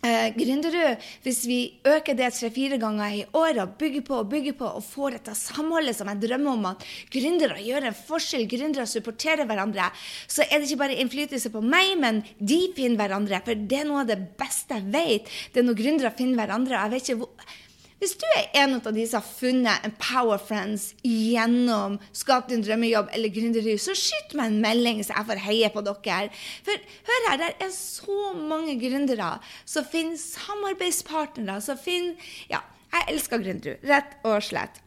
Eh, 0.00 0.30
Gründerud, 0.32 0.96
hvis 1.20 1.42
vi 1.44 1.58
øker 1.84 2.16
det 2.16 2.30
tre-fire 2.32 2.78
ganger 2.80 3.16
i 3.18 3.24
året 3.36 3.74
bygger 3.76 4.04
på 4.06 4.14
og 4.22 4.30
bygger 4.32 4.54
på 4.56 4.70
og 4.78 4.84
får 4.86 5.18
dette 5.18 5.34
samholdet 5.36 5.92
som 5.98 6.08
jeg 6.08 6.22
drømmer 6.22 6.54
om 6.54 6.68
at 6.70 6.86
gründere 7.12 7.60
gjør 7.60 7.90
en 7.90 7.98
forskjell, 7.98 8.46
gründere 8.48 8.88
supporterer 8.88 9.44
hverandre, 9.44 9.90
så 10.24 10.46
er 10.46 10.56
det 10.56 10.70
ikke 10.70 10.80
bare 10.86 10.96
innflytelse 11.04 11.52
på 11.52 11.60
meg, 11.60 11.98
men 12.00 12.22
de 12.38 12.62
finner 12.78 12.96
hverandre. 13.02 13.42
For 13.44 13.66
det 13.68 13.82
er 13.82 13.90
noe 13.90 14.06
av 14.06 14.08
det 14.08 14.22
beste 14.40 14.80
jeg 14.80 14.88
vet. 14.94 15.34
Det 15.52 15.60
er 15.60 15.68
når 15.68 15.82
gründere 15.82 16.16
finner 16.16 16.46
hverandre. 16.46 16.80
Jeg 16.80 16.94
vet 16.94 17.10
ikke 17.10 17.20
hvor 17.20 17.52
hvis 18.00 18.14
du 18.16 18.24
er 18.32 18.46
en 18.62 18.78
av 18.78 18.94
de 18.96 19.02
som 19.04 19.20
har 19.20 19.26
funnet 19.28 19.84
en 19.84 19.94
power 20.00 20.40
friends 20.40 20.90
gjennom 21.04 21.98
Skap 22.16 22.48
din 22.48 22.62
drømmejobb 22.64 23.10
eller 23.12 23.32
gründeri, 23.34 23.76
så 23.76 23.92
skyt 23.98 24.32
meg 24.38 24.48
en 24.48 24.60
melding, 24.64 25.02
så 25.04 25.18
jeg 25.18 25.28
får 25.28 25.42
heie 25.44 25.68
på 25.74 25.82
dere. 25.84 26.30
For 26.64 26.86
hør 27.10 27.26
her, 27.28 27.42
det 27.42 27.66
er 27.66 27.74
så 27.76 28.32
mange 28.38 28.78
gründere 28.80 29.34
som 29.68 29.84
finner 29.84 30.16
samarbeidspartnere, 30.20 31.60
som 31.64 31.80
finner 31.80 32.16
Ja, 32.48 32.62
jeg 32.94 33.12
elsker 33.12 33.42
gründere, 33.42 33.76
rett 33.86 34.16
og 34.24 34.40
slett. 34.48 34.80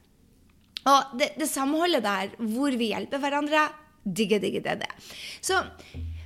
Og 0.90 1.14
det, 1.20 1.36
det 1.40 1.48
samholdet 1.48 2.04
der, 2.04 2.34
hvor 2.42 2.74
vi 2.76 2.90
hjelper 2.92 3.22
hverandre, 3.22 3.68
digger, 4.04 4.42
digger 4.42 4.66
det. 4.66 4.80
det. 4.82 5.14
Så 5.40 5.62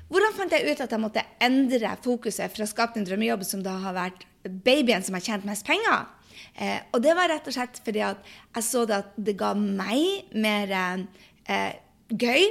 hvordan 0.07 0.33
fant 0.37 0.55
jeg 0.55 0.71
ut 0.71 0.81
at 0.81 0.93
jeg 0.95 1.03
måtte 1.03 1.25
endre 1.43 1.97
fokuset 1.99 2.53
fra 2.55 2.65
Skap 2.69 2.95
din 2.95 3.05
drømmejobb, 3.05 3.43
som 3.43 3.59
da 3.63 3.75
har 3.83 3.97
vært 3.97 4.23
babyen 4.47 5.03
som 5.03 5.17
har 5.17 5.25
tjent 5.25 5.45
mest 5.45 5.67
penger, 5.67 6.07
Eh, 6.55 6.79
og 6.93 7.01
det 7.03 7.15
var 7.17 7.31
rett 7.31 7.47
og 7.49 7.55
slett 7.55 7.81
fordi 7.85 8.03
at 8.05 8.21
jeg 8.55 8.65
så 8.67 8.85
det 8.89 8.99
at 9.01 9.17
det 9.29 9.37
ga 9.39 9.53
meg 9.57 10.31
mer 10.37 10.73
eh, 10.77 11.73
gøy. 12.09 12.45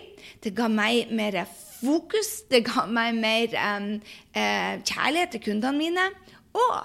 Det 0.45 0.55
ga 0.57 0.69
meg 0.73 1.13
mer 1.15 1.43
fokus. 1.51 2.43
Det 2.51 2.65
ga 2.67 2.87
meg 2.89 3.17
mer 3.19 3.57
eh, 3.57 4.75
kjærlighet 4.83 5.37
til 5.37 5.47
kundene 5.51 5.77
mine. 5.79 6.11
Og 6.57 6.77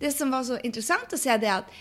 det 0.00 0.12
som 0.14 0.32
var 0.34 0.46
så 0.46 0.58
interessant 0.64 1.12
å 1.14 1.20
se, 1.20 1.36
det 1.40 1.52
at 1.52 1.76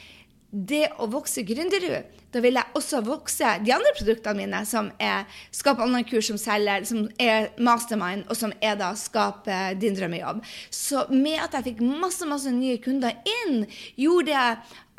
det 0.54 0.86
å 1.02 1.10
vokse 1.10 1.42
Gründerud, 1.48 2.22
da 2.34 2.42
vil 2.44 2.58
jeg 2.58 2.78
også 2.78 3.04
vokse 3.06 3.54
de 3.64 3.74
andre 3.76 3.94
produktene 3.98 4.44
mine, 4.44 4.64
som 4.66 4.92
er 5.02 5.28
Skap 5.54 5.82
online-kurs 5.84 6.32
som 6.32 6.40
selger, 6.42 6.86
som 6.90 7.06
er 7.22 7.52
Mastermind, 7.62 8.26
og 8.30 8.40
som 8.40 8.54
er 8.62 8.78
da 8.80 8.94
Skap 8.98 9.48
din 9.82 9.98
drømmejobb. 9.98 10.44
Så 10.74 11.06
med 11.14 11.40
at 11.44 11.56
jeg 11.58 11.70
fikk 11.72 11.84
masse, 11.86 12.28
masse 12.30 12.52
nye 12.54 12.82
kunder 12.84 13.16
inn, 13.40 13.66
gjorde 14.00 14.32
det 14.34 14.46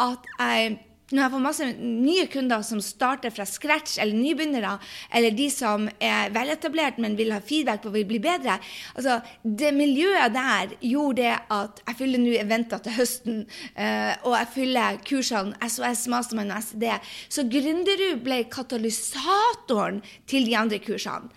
at 0.05 0.35
jeg 0.39 0.77
når 1.15 1.23
jeg 1.23 1.33
fått 1.33 1.45
masse 1.45 1.67
nye 1.79 2.27
kunder 2.31 2.63
som 2.67 2.81
starter 2.83 3.33
fra 3.35 3.47
scratch, 3.47 3.97
eller 4.03 4.19
nybegynnere, 4.19 4.73
eller 5.15 5.37
de 5.37 5.47
som 5.53 5.87
er 6.03 6.33
veletablert, 6.35 6.99
men 7.03 7.15
vil 7.19 7.31
ha 7.35 7.41
feedback 7.45 7.85
på 7.85 7.93
vil 7.95 8.07
bli 8.09 8.21
bedre 8.23 8.57
altså, 8.95 9.21
Det 9.43 9.71
miljøet 9.77 10.35
der 10.35 10.75
gjorde 10.81 11.23
det 11.23 11.35
at 11.55 11.83
jeg 11.85 11.99
fyller 12.01 12.23
nå 12.23 12.35
eventer 12.41 12.83
til 12.83 12.97
høsten, 12.99 13.43
uh, 13.79 14.13
og 14.27 14.35
jeg 14.41 14.51
fyller 14.57 15.01
kursene 15.07 15.71
SOS, 15.71 16.07
Mastermind 16.11 16.55
og 16.55 16.65
SD. 16.65 16.89
Så 17.31 17.47
Gründerud 17.51 18.23
ble 18.25 18.43
katalysatoren 18.51 20.03
til 20.31 20.49
de 20.49 20.57
andre 20.59 20.81
kursene. 20.83 21.31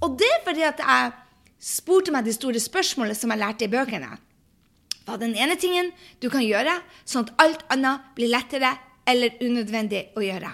Og 0.00 0.16
det 0.18 0.28
er 0.32 0.44
fordi 0.46 0.64
at 0.66 0.80
jeg 0.80 1.12
spurte 1.60 2.12
meg 2.12 2.26
de 2.26 2.34
store 2.34 2.60
spørsmålene 2.62 3.16
som 3.16 3.30
jeg 3.30 3.42
lærte 3.42 3.66
i 3.66 3.72
bøkene. 3.72 4.14
Hva 5.04 5.16
er 5.16 5.22
den 5.22 5.36
ene 5.36 5.56
tingen 5.60 5.90
du 6.22 6.30
kan 6.32 6.44
gjøre, 6.44 6.80
sånn 7.08 7.28
at 7.28 7.34
alt 7.44 7.66
annet 7.72 8.14
blir 8.16 8.32
lettere 8.32 8.72
eller 9.08 9.38
unødvendig 9.42 10.08
å 10.16 10.24
gjøre. 10.24 10.50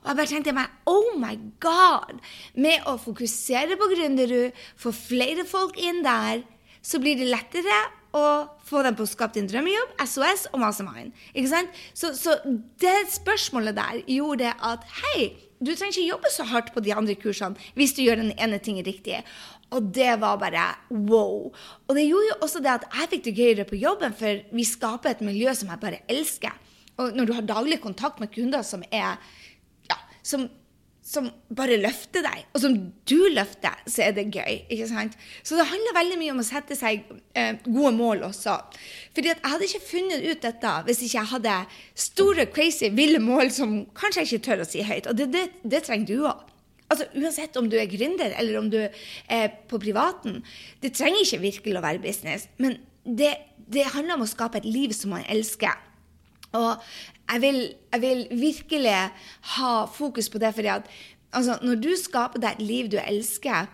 Og 0.00 0.08
jeg 0.08 0.16
bare 0.16 0.30
tenkte 0.30 0.56
meg 0.56 0.88
oh 0.88 1.12
my 1.20 1.34
god! 1.60 2.20
Med 2.56 2.86
å 2.88 2.96
fokusere 3.00 3.76
på 3.80 3.90
Gründerud, 3.92 4.56
få 4.80 4.92
flere 4.96 5.44
folk 5.48 5.76
inn 5.80 6.00
der, 6.06 6.44
så 6.80 7.00
blir 7.02 7.18
det 7.20 7.28
lettere 7.28 7.76
å 8.16 8.24
få 8.66 8.80
dem 8.82 8.96
på 8.98 9.04
å 9.04 9.10
skape 9.10 9.36
din 9.36 9.48
drømmejobb, 9.50 9.92
SOS 10.02 10.48
og 10.50 10.62
Mastermind. 10.62 11.12
Ikke 11.34 11.52
sant? 11.52 11.76
Så, 11.94 12.14
så 12.18 12.38
det 12.82 12.96
spørsmålet 13.12 13.76
der 13.76 14.00
gjorde 14.10 14.54
at 14.56 14.86
hei, 15.02 15.30
du 15.60 15.74
trenger 15.74 15.92
ikke 15.92 16.08
jobbe 16.08 16.32
så 16.32 16.46
hardt 16.48 16.72
på 16.72 16.80
de 16.80 16.94
andre 16.96 17.14
kursene 17.20 17.60
hvis 17.76 17.92
du 17.92 18.00
gjør 18.02 18.22
den 18.22 18.32
ene 18.40 18.58
tingen 18.64 18.86
riktig. 18.86 19.20
Og 19.70 19.92
det 19.94 20.16
var 20.22 20.40
bare 20.40 20.64
wow. 20.88 21.52
Og 21.86 21.92
det 21.94 22.08
gjorde 22.08 22.30
jo 22.32 22.38
også 22.46 22.64
det 22.64 22.72
at 22.72 22.88
jeg 22.88 23.12
fikk 23.12 23.26
det 23.28 23.36
gøyere 23.36 23.68
på 23.68 23.78
jobben, 23.78 24.16
for 24.16 24.40
vi 24.50 24.66
skaper 24.66 25.12
et 25.12 25.22
miljø 25.22 25.52
som 25.54 25.70
jeg 25.70 25.82
bare 25.84 26.02
elsker. 26.10 26.56
Og 27.00 27.16
når 27.16 27.28
du 27.28 27.36
har 27.36 27.46
daglig 27.48 27.80
kontakt 27.82 28.20
med 28.20 28.32
kunder 28.34 28.64
som 28.66 28.82
er 28.90 29.16
ja, 29.88 29.98
som, 30.26 30.46
som 31.04 31.30
bare 31.56 31.78
løfter 31.80 32.24
deg, 32.26 32.44
og 32.52 32.62
som 32.62 32.76
du 33.08 33.18
løfter, 33.32 33.78
så 33.88 34.04
er 34.06 34.14
det 34.16 34.28
gøy. 34.28 34.66
ikke 34.68 34.88
sant? 34.90 35.16
Så 35.42 35.58
det 35.58 35.68
handler 35.70 35.96
veldig 35.96 36.18
mye 36.20 36.34
om 36.34 36.42
å 36.42 36.46
sette 36.46 36.76
seg 36.78 37.02
eh, 37.38 37.56
gode 37.64 37.94
mål 37.96 38.26
også. 38.28 38.58
Fordi 39.16 39.32
at 39.32 39.40
jeg 39.40 39.54
hadde 39.54 39.70
ikke 39.70 39.88
funnet 39.88 40.28
ut 40.28 40.44
dette 40.44 40.76
hvis 40.86 41.02
ikke 41.06 41.18
jeg 41.18 41.32
hadde 41.32 41.56
store, 42.08 42.46
crazy, 42.52 42.92
ville 42.94 43.22
mål 43.22 43.50
som 43.54 43.80
kanskje 43.96 44.24
jeg 44.26 44.30
ikke 44.30 44.46
tør 44.50 44.64
å 44.66 44.70
si 44.70 44.86
høyt. 44.86 45.10
Og 45.10 45.18
det, 45.18 45.30
det, 45.34 45.48
det 45.64 45.84
trenger 45.88 46.12
du 46.12 46.30
òg. 46.30 46.46
Altså, 46.90 47.06
Uansett 47.14 47.54
om 47.58 47.68
du 47.70 47.76
er 47.78 47.90
gründer 47.90 48.32
eller 48.34 48.58
om 48.58 48.70
du 48.70 48.80
er 48.82 49.52
på 49.70 49.78
privaten. 49.82 50.40
Det 50.82 50.92
trenger 50.98 51.22
ikke 51.22 51.44
virkelig 51.44 51.78
å 51.78 51.84
være 51.84 52.02
business, 52.02 52.48
men 52.58 52.80
det, 53.06 53.30
det 53.70 53.86
handler 53.94 54.18
om 54.18 54.26
å 54.26 54.30
skape 54.30 54.58
et 54.58 54.66
liv 54.66 54.92
som 54.96 55.14
man 55.14 55.22
elsker. 55.30 55.78
Og 56.56 56.82
jeg 57.30 57.42
vil, 57.44 57.60
jeg 57.92 58.02
vil, 58.02 58.24
virkelig 58.40 58.96
ha 59.56 59.74
fokus 59.94 60.28
på 60.28 60.40
det, 60.42 60.54
fordi 60.54 60.72
at 60.72 60.88
altså, 61.32 61.58
når 61.62 61.82
du 61.82 61.90
skaper 61.98 62.42
deg 62.42 62.58
et 62.58 62.66
liv 62.66 62.90
du 62.90 62.98
elsker, 63.02 63.68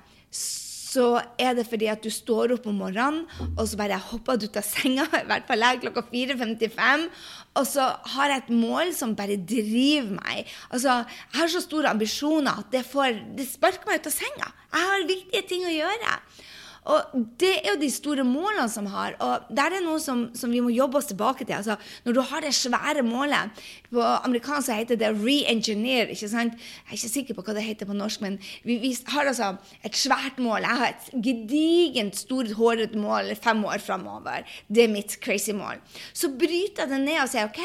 så 0.97 1.21
er 1.40 1.56
det 1.56 1.66
fordi 1.68 1.88
at 1.92 2.04
du 2.04 2.11
står 2.12 2.54
opp 2.54 2.66
om 2.71 2.78
morgenen, 2.80 3.25
og 3.56 3.66
så 3.68 3.78
bare 3.80 3.99
hopper 4.00 4.38
du 4.40 4.47
ut 4.49 4.59
av 4.61 4.64
senga, 4.64 5.06
i 5.23 5.28
hvert 5.28 5.49
fall 5.49 5.64
jeg, 5.64 5.83
klokka 5.85 6.04
4.55, 6.12 7.06
og 7.56 7.68
så 7.68 7.88
har 8.14 8.33
jeg 8.33 8.45
et 8.45 8.52
mål 8.54 8.92
som 8.97 9.16
bare 9.18 9.38
driver 9.40 10.14
meg. 10.18 10.52
Altså, 10.71 11.02
Jeg 11.33 11.40
har 11.40 11.52
så 11.52 11.64
store 11.64 11.92
ambisjoner 11.92 12.62
at 12.64 12.73
det, 12.73 12.85
får, 12.88 13.23
det 13.37 13.49
sparker 13.49 13.88
meg 13.88 14.00
ut 14.00 14.11
av 14.12 14.16
senga. 14.16 14.52
Jeg 14.76 14.90
har 14.92 15.09
viktige 15.09 15.49
ting 15.49 15.64
å 15.68 15.75
gjøre. 15.75 16.16
Og 16.87 17.23
det 17.40 17.52
er 17.59 17.73
jo 17.73 17.81
de 17.81 17.88
store 17.90 18.25
målene 18.26 18.69
som 18.71 18.87
har. 18.93 19.16
Og 19.23 19.49
der 19.59 19.75
er 19.75 19.85
noe 19.85 19.99
som, 20.02 20.26
som 20.38 20.52
vi 20.55 20.62
må 20.62 20.71
jobbe 20.75 21.00
oss 21.00 21.09
tilbake 21.11 21.45
til. 21.45 21.57
Altså, 21.59 21.76
når 22.07 22.16
du 22.16 22.21
har 22.31 22.45
det 22.45 22.55
svære 22.55 23.02
målet 23.07 23.64
På 23.90 24.02
amerikansk 24.02 24.71
heter 24.71 24.99
det 25.00 25.12
re-engineer. 25.19 26.12
ikke 26.14 26.31
sant? 26.31 26.55
Jeg 26.55 26.93
er 26.93 26.99
ikke 26.99 27.12
sikker 27.12 27.38
på 27.38 27.47
hva 27.47 27.57
det 27.57 27.66
heter 27.66 27.88
på 27.88 27.97
norsk, 27.97 28.23
men 28.23 28.38
vi, 28.66 28.78
vi 28.83 28.93
har 29.12 29.26
altså 29.26 29.55
et 29.87 29.97
svært 29.99 30.38
mål. 30.43 30.66
Jeg 30.66 30.81
har 30.83 30.95
et 30.95 31.11
gedigent, 31.26 32.19
stort, 32.19 32.52
hårete 32.59 32.99
mål 32.99 33.35
fem 33.40 33.64
år 33.64 33.83
framover. 33.83 34.47
Det 34.69 34.87
er 34.87 34.93
mitt 34.93 35.19
crazy 35.23 35.55
mål. 35.57 35.83
Så 36.12 36.31
bryter 36.35 36.85
jeg 36.85 36.93
det 36.93 37.02
ned 37.02 37.23
og 37.23 37.33
sier 37.33 37.50
OK, 37.50 37.62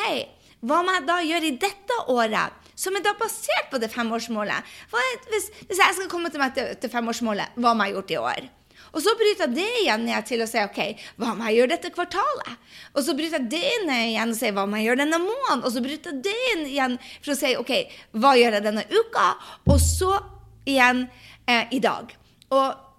hva 0.61 0.81
må 0.85 0.93
jeg 0.97 1.07
da 1.09 1.21
gjøre 1.25 1.49
i 1.49 1.59
dette 1.61 2.01
året? 2.13 2.57
som 2.81 2.95
er 2.97 3.03
da 3.05 3.11
basert 3.19 3.69
på 3.69 3.77
det 3.81 3.91
femårsmålet. 3.93 4.71
Hvis, 5.29 5.51
hvis, 5.67 5.77
jeg 5.77 5.97
skal 5.97 6.09
komme 6.09 6.31
til 6.33 6.41
meg 6.41 6.55
til, 6.55 6.71
til 6.81 6.89
femårsmålet, 6.89 7.59
hva 7.61 7.75
må 7.77 7.85
jeg 7.85 7.97
gjort 7.99 8.13
i 8.15 8.19
år? 8.21 8.49
Og 8.91 9.03
så 9.03 9.13
bryter 9.15 9.47
jeg 9.47 9.55
det 9.55 9.69
igjen 9.81 10.05
ned 10.07 10.27
til 10.27 10.43
å 10.43 10.47
si 10.49 10.59
OK, 10.59 10.79
hva 11.21 11.31
må 11.37 11.47
jeg 11.47 11.61
gjøre 11.61 11.73
dette 11.75 11.93
kvartalet? 11.95 12.69
Og 12.91 13.05
så 13.05 13.15
bryter 13.15 13.39
jeg 13.39 13.51
det 13.53 13.73
ned 13.87 14.11
igjen 14.11 14.33
og 14.33 14.39
sier 14.39 14.55
hva 14.57 14.67
må 14.67 14.79
jeg 14.79 14.89
gjøre 14.89 15.03
denne 15.05 15.21
måneden? 15.23 15.63
Og 15.63 15.73
så 15.73 15.83
bryter 15.83 16.15
jeg 16.15 16.23
det 16.27 16.69
igjen 16.73 16.97
for 17.13 17.33
å 17.33 17.39
si 17.39 17.53
OK, 17.59 17.73
hva 18.19 18.35
gjør 18.39 18.57
jeg 18.57 18.67
denne 18.67 18.85
uka? 18.91 19.27
Og 19.71 19.77
så 19.83 20.13
igjen 20.67 21.05
eh, 21.47 21.67
i 21.71 21.79
dag. 21.83 22.11
Og 22.51 22.89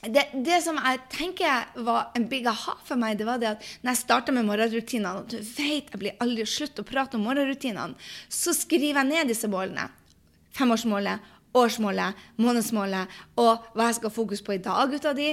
det, 0.00 0.30
det, 0.32 0.62
som 0.64 0.78
jeg 0.80 1.02
tenker 1.12 1.82
var 1.84 2.14
en 2.16 2.24
big 2.28 2.46
aha 2.48 2.78
for 2.88 2.96
meg, 3.00 3.18
det 3.20 3.26
var 3.28 3.40
det 3.42 3.50
at 3.50 3.66
når 3.82 3.92
jeg 3.92 4.00
starta 4.00 4.32
med 4.32 4.46
morgenrutinene, 4.48 5.20
og 5.20 5.28
du 5.28 5.36
vet 5.36 5.90
jeg 5.92 6.00
blir 6.00 6.22
aldri 6.24 6.46
slutt 6.48 6.80
å 6.80 6.86
prate 6.88 7.18
om 7.18 7.26
morgenrutinene, 7.28 7.98
så 8.32 8.56
skriver 8.56 9.02
jeg 9.02 9.10
ned 9.10 9.34
disse 9.34 9.50
målene. 9.52 9.90
Femårsmålet 10.56 11.28
årsmålet, 11.56 12.18
månedsmålet 12.40 13.20
og 13.40 13.66
hva 13.74 13.88
jeg 13.88 13.98
skal 13.98 14.10
ha 14.10 14.14
fokus 14.14 14.42
på 14.46 14.54
i 14.56 14.62
dag 14.62 14.92
ut 14.92 15.08
av 15.08 15.18
de, 15.18 15.32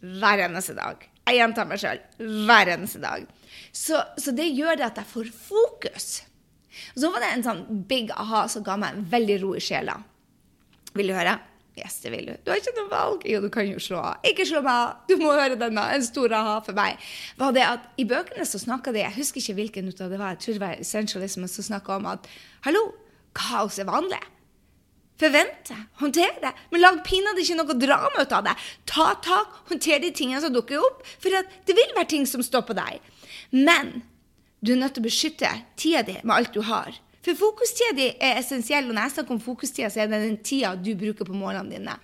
hver 0.00 0.44
eneste 0.46 0.76
dag. 0.78 1.02
Jeg 1.28 1.40
gjentar 1.42 1.68
meg 1.68 1.82
sjøl 1.82 2.00
hver 2.48 2.70
eneste 2.72 3.02
dag. 3.02 3.26
Så, 3.74 3.98
så, 4.16 4.32
det 4.32 4.48
gjør 4.56 4.78
det 4.80 4.86
at 4.86 5.00
jeg 5.02 5.10
får 5.10 5.28
fokus. 5.34 6.08
Så 6.94 7.10
var 7.12 7.20
det 7.20 7.32
en 7.34 7.44
sånn 7.44 7.84
big 7.90 8.12
aha 8.14 8.46
som 8.48 8.64
ga 8.64 8.78
meg 8.80 9.02
veldig 9.12 9.36
ro 9.42 9.52
i 9.58 9.62
sjela. 9.62 9.98
Vil 10.96 11.10
du 11.10 11.16
høre? 11.16 11.36
Yes, 11.78 12.00
det 12.02 12.10
vil 12.10 12.26
du. 12.26 12.32
Du 12.42 12.50
har 12.50 12.58
ikke 12.58 12.74
noe 12.74 12.90
valg. 12.90 13.26
Jo, 13.28 13.42
du 13.44 13.50
kan 13.54 13.68
jo 13.68 13.78
slå 13.82 14.00
av. 14.02 14.24
Ikke 14.26 14.46
slå 14.48 14.62
meg 14.64 14.72
av! 14.72 15.04
Du 15.10 15.14
må 15.20 15.34
høre 15.36 15.58
denne. 15.58 15.84
En 15.94 16.02
stor 16.02 16.32
aha 16.34 16.56
for 16.66 16.74
meg. 16.78 16.98
Var 17.38 17.54
det 17.54 17.66
at 17.66 17.84
I 18.00 18.06
bøkene 18.08 18.46
så 18.48 18.58
snakka 18.62 18.94
de 18.94 19.04
Jeg 19.04 19.14
husker 19.18 19.42
ikke 19.42 19.58
hvilken 19.60 19.92
av 19.92 20.10
det 20.10 20.18
var. 20.18 20.34
Jeg 20.34 20.42
tror 20.44 20.56
det 20.56 20.64
var 20.64 20.82
Essentialism 20.82 21.46
som 21.46 21.68
snakka 21.68 22.00
om 22.00 22.08
at 22.10 22.26
hallo, 22.66 22.82
kaos 23.36 23.78
er 23.78 23.86
vanlig. 23.90 24.22
Forvente, 25.18 25.74
håndtere 25.98 26.38
det. 26.42 26.52
Men 26.70 26.84
lag 26.84 27.00
pinadø 27.06 27.42
ikke 27.42 27.56
noe 27.58 27.74
drama 27.78 28.22
ut 28.22 28.34
av 28.36 28.44
det. 28.46 28.54
Ta 28.86 29.10
tak, 29.24 29.56
håndter 29.70 29.98
de 30.02 30.12
tingene 30.14 30.42
som 30.44 30.54
dukker 30.54 30.78
opp. 30.78 31.02
For 31.18 31.34
det 31.34 31.74
vil 31.74 31.96
være 31.96 32.12
ting 32.14 32.28
som 32.28 32.44
står 32.44 32.62
på 32.68 32.76
deg. 32.78 33.02
Men 33.50 33.98
du 34.62 34.74
er 34.74 34.80
nødt 34.82 34.94
til 34.94 35.02
å 35.02 35.08
beskytte 35.08 35.50
tida 35.78 36.04
di 36.06 36.16
med 36.22 36.34
alt 36.36 36.54
du 36.54 36.62
har. 36.66 36.94
For 37.26 37.38
fokustida 37.38 37.96
di 37.98 38.12
er 38.14 38.38
essensiell. 38.38 38.86
Og 38.86 38.94
når 38.94 39.08
jeg 39.08 39.16
snakker 39.16 39.34
om 39.34 39.42
fokustida, 39.42 39.90
så 39.90 40.04
er 40.04 40.12
det 40.12 40.22
den 40.22 40.38
tida 40.46 40.76
du 40.78 40.92
bruker 40.98 41.26
på 41.26 41.36
målene 41.36 41.74
dine. 41.74 41.98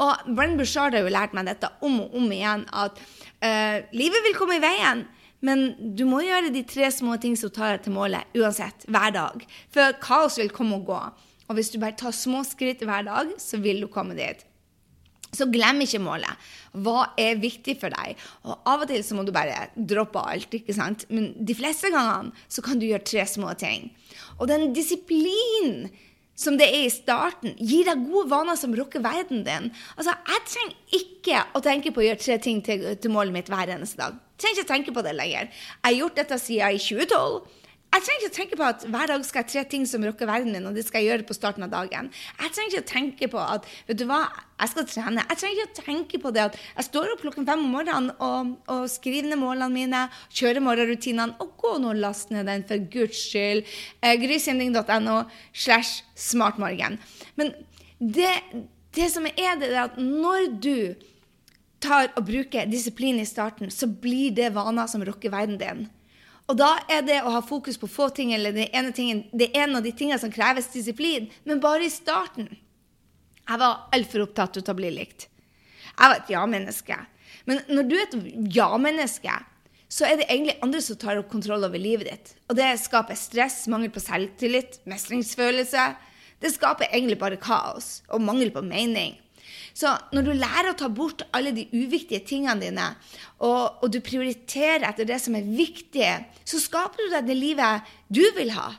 Og 0.00 0.32
Brenn 0.36 0.56
Bushard 0.58 0.96
har 0.96 1.04
jo 1.04 1.12
lært 1.12 1.36
meg 1.36 1.48
dette 1.48 1.70
om 1.84 2.00
og 2.04 2.16
om 2.16 2.26
igjen, 2.32 2.66
at 2.68 2.98
uh, 3.00 3.76
livet 3.96 4.26
vil 4.26 4.36
komme 4.36 4.58
i 4.58 4.64
veien. 4.64 5.06
Men 5.44 5.68
du 5.96 6.04
må 6.08 6.22
gjøre 6.24 6.52
de 6.52 6.64
tre 6.68 6.88
små 6.92 7.16
ting 7.20 7.36
som 7.36 7.52
tar 7.52 7.76
deg 7.76 7.86
til 7.86 7.96
målet, 7.96 8.28
uansett. 8.36 8.88
Hver 8.88 9.12
dag. 9.14 9.44
For 9.72 9.96
kaos 10.00 10.40
vil 10.40 10.52
komme 10.52 10.80
og 10.80 10.88
gå. 10.88 11.00
Og 11.46 11.58
hvis 11.58 11.70
du 11.72 11.78
bare 11.82 11.96
tar 11.98 12.14
små 12.16 12.42
skritt 12.46 12.82
hver 12.86 13.06
dag, 13.06 13.32
så 13.40 13.60
vil 13.62 13.84
du 13.84 13.88
komme 13.92 14.16
dit. 14.18 14.42
Så 15.36 15.48
glem 15.52 15.82
ikke 15.84 16.00
målet. 16.00 16.48
Hva 16.72 17.10
er 17.20 17.40
viktig 17.42 17.76
for 17.80 17.92
deg? 17.92 18.16
Og 18.46 18.56
Av 18.68 18.84
og 18.84 18.88
til 18.90 19.02
så 19.04 19.16
må 19.18 19.24
du 19.26 19.32
bare 19.34 19.68
droppe 19.76 20.22
alt. 20.22 20.54
ikke 20.54 20.74
sant? 20.76 21.04
Men 21.12 21.32
de 21.36 21.56
fleste 21.56 21.90
gangene 21.92 22.32
så 22.48 22.64
kan 22.64 22.80
du 22.80 22.86
gjøre 22.88 23.04
tre 23.06 23.26
små 23.28 23.52
ting. 23.58 23.90
Og 24.38 24.48
den 24.48 24.72
disiplinen 24.76 25.90
som 26.36 26.58
det 26.60 26.66
er 26.68 26.82
i 26.84 26.92
starten, 26.92 27.54
gir 27.56 27.86
deg 27.88 28.02
gode 28.10 28.28
vaner 28.28 28.58
som 28.60 28.74
rocker 28.76 29.00
verden 29.00 29.44
din. 29.44 29.70
Altså, 29.96 30.12
Jeg 30.12 30.42
trenger 30.52 30.98
ikke 31.00 31.44
å 31.56 31.62
tenke 31.64 31.92
på 31.92 32.02
å 32.02 32.06
gjøre 32.06 32.20
tre 32.20 32.36
ting 32.44 32.60
til, 32.64 32.84
til 33.00 33.12
målet 33.12 33.32
mitt 33.32 33.48
hver 33.48 33.72
eneste 33.72 33.96
dag. 34.00 34.18
Jeg 34.36 34.42
trenger 34.44 34.58
ikke 34.58 34.66
å 34.66 34.72
tenke 34.74 34.96
på 34.98 35.04
det 35.06 35.14
lenger. 35.16 35.48
Jeg 35.48 35.84
har 35.86 35.96
gjort 35.96 36.20
dette 36.20 36.38
siden 36.38 36.76
i 36.76 36.82
2012. 36.82 37.64
Jeg 37.96 38.02
trenger 38.04 38.20
ikke 38.20 38.28
å 38.28 38.36
tenke 38.36 38.56
på 38.60 38.64
at 38.66 38.82
hver 38.92 39.08
dag 39.08 39.22
skal 39.24 39.40
jeg 39.40 39.48
tre 39.48 39.60
ting 39.72 39.84
som 39.88 40.02
rocker 40.04 40.28
verden 40.28 40.52
min, 40.52 40.66
og 40.68 40.74
det 40.76 40.82
skal 40.84 41.00
jeg 41.00 41.08
gjøre 41.08 41.24
på 41.30 41.36
starten 41.36 41.64
av 41.64 41.70
dagen. 41.72 42.10
Jeg 42.42 42.52
trenger 42.52 42.74
ikke 42.74 42.82
å 42.82 42.90
tenke 42.90 43.28
på 43.32 43.40
at 43.40 43.68
vet 43.88 44.00
du 44.02 44.04
hva, 44.10 44.18
jeg 44.60 44.72
skal 44.74 44.86
trene. 44.90 45.24
Jeg 45.30 45.40
trenger 45.40 45.56
ikke 45.56 45.70
å 45.70 45.86
tenke 45.86 46.20
på 46.20 46.32
det 46.36 46.42
at 46.42 46.58
jeg 46.60 46.88
står 46.90 47.14
opp 47.14 47.24
klokken 47.24 47.48
fem 47.48 47.64
om 47.64 47.72
morgenen 47.72 48.12
og, 48.20 48.52
og 48.68 48.84
skriver 48.92 49.30
ned 49.30 49.40
målene 49.40 49.72
mine, 49.72 50.04
kjører 50.28 50.64
morgenrutinene, 50.66 51.38
og 51.40 51.56
gå 51.64 51.72
nå 51.80 51.94
og 51.94 52.04
last 52.04 52.36
ned 52.36 52.50
den 52.50 52.68
for 52.68 52.84
guds 52.92 53.24
skyld. 53.30 53.64
Eh, 54.04 54.20
Grysynding.no 54.20 55.22
slash 55.56 56.04
smartmorgen. 56.20 57.00
Men 57.40 57.56
det, 57.96 58.34
det 58.92 59.08
som 59.14 59.24
er 59.32 59.56
det, 59.56 59.72
er 59.72 59.86
at 59.86 59.96
når 59.96 60.50
du 60.60 60.78
tar 61.80 62.12
og 62.12 62.28
bruker 62.28 62.68
disiplin 62.68 63.24
i 63.24 63.28
starten, 63.28 63.72
så 63.72 63.88
blir 63.88 64.36
det 64.36 64.52
vaner 64.52 64.84
som 64.84 65.04
rocker 65.04 65.32
verden 65.32 65.56
din. 65.64 65.86
Og 66.46 66.58
da 66.58 66.76
er 66.92 67.02
det 67.02 67.18
å 67.24 67.32
ha 67.34 67.42
fokus 67.42 67.78
på 67.80 67.88
få 67.90 68.08
ting, 68.14 68.30
eller 68.34 68.54
det 68.54 68.68
ene 68.76 68.92
tingen, 68.94 69.24
det 69.34 69.50
er 69.50 69.64
en 69.64 69.80
av 69.80 69.86
de 69.86 69.92
tingene 69.96 70.20
som 70.22 70.30
kreves 70.32 70.70
disiplin, 70.70 71.26
men 71.44 71.62
bare 71.62 71.88
i 71.88 71.90
starten. 71.90 72.52
Jeg 73.46 73.62
var 73.62 73.88
altfor 73.94 74.26
opptatt 74.26 74.60
av 74.62 74.74
å 74.74 74.78
bli 74.78 74.92
likt. 74.94 75.26
Jeg 75.96 76.12
var 76.12 76.20
et 76.20 76.30
ja-menneske. 76.30 76.96
Men 77.46 77.62
når 77.70 77.90
du 77.90 77.94
er 77.96 78.06
et 78.06 78.16
ja-menneske, 78.54 79.34
så 79.88 80.06
er 80.06 80.18
det 80.18 80.26
egentlig 80.28 80.56
andre 80.62 80.82
som 80.82 80.98
tar 80.98 81.18
opp 81.20 81.28
kontroll 81.30 81.66
over 81.66 81.82
livet 81.82 82.10
ditt. 82.10 82.32
Og 82.50 82.58
det 82.58 82.72
skaper 82.82 83.18
stress, 83.18 83.64
mangel 83.70 83.92
på 83.94 84.02
selvtillit, 84.02 84.80
mestringsfølelse. 84.90 85.84
Det 86.42 86.52
skaper 86.54 86.90
egentlig 86.90 87.18
bare 87.20 87.38
kaos 87.42 88.00
og 88.10 88.22
mangel 88.22 88.50
på 88.54 88.64
mening. 88.66 89.14
Så 89.76 89.92
når 90.16 90.24
du 90.24 90.32
lærer 90.32 90.70
å 90.70 90.78
ta 90.78 90.88
bort 90.88 91.26
alle 91.36 91.52
de 91.52 91.66
uviktige 91.74 92.22
tingene 92.24 92.62
dine, 92.62 92.86
og, 93.44 93.82
og 93.84 93.90
du 93.92 94.00
prioriterer 94.04 94.86
etter 94.88 95.08
det 95.08 95.18
som 95.20 95.36
er 95.36 95.44
viktig, 95.44 96.08
så 96.48 96.60
skaper 96.62 97.04
du 97.04 97.12
deg 97.12 97.28
det 97.28 97.36
livet 97.36 97.96
du 98.08 98.24
vil 98.38 98.54
ha. 98.56 98.70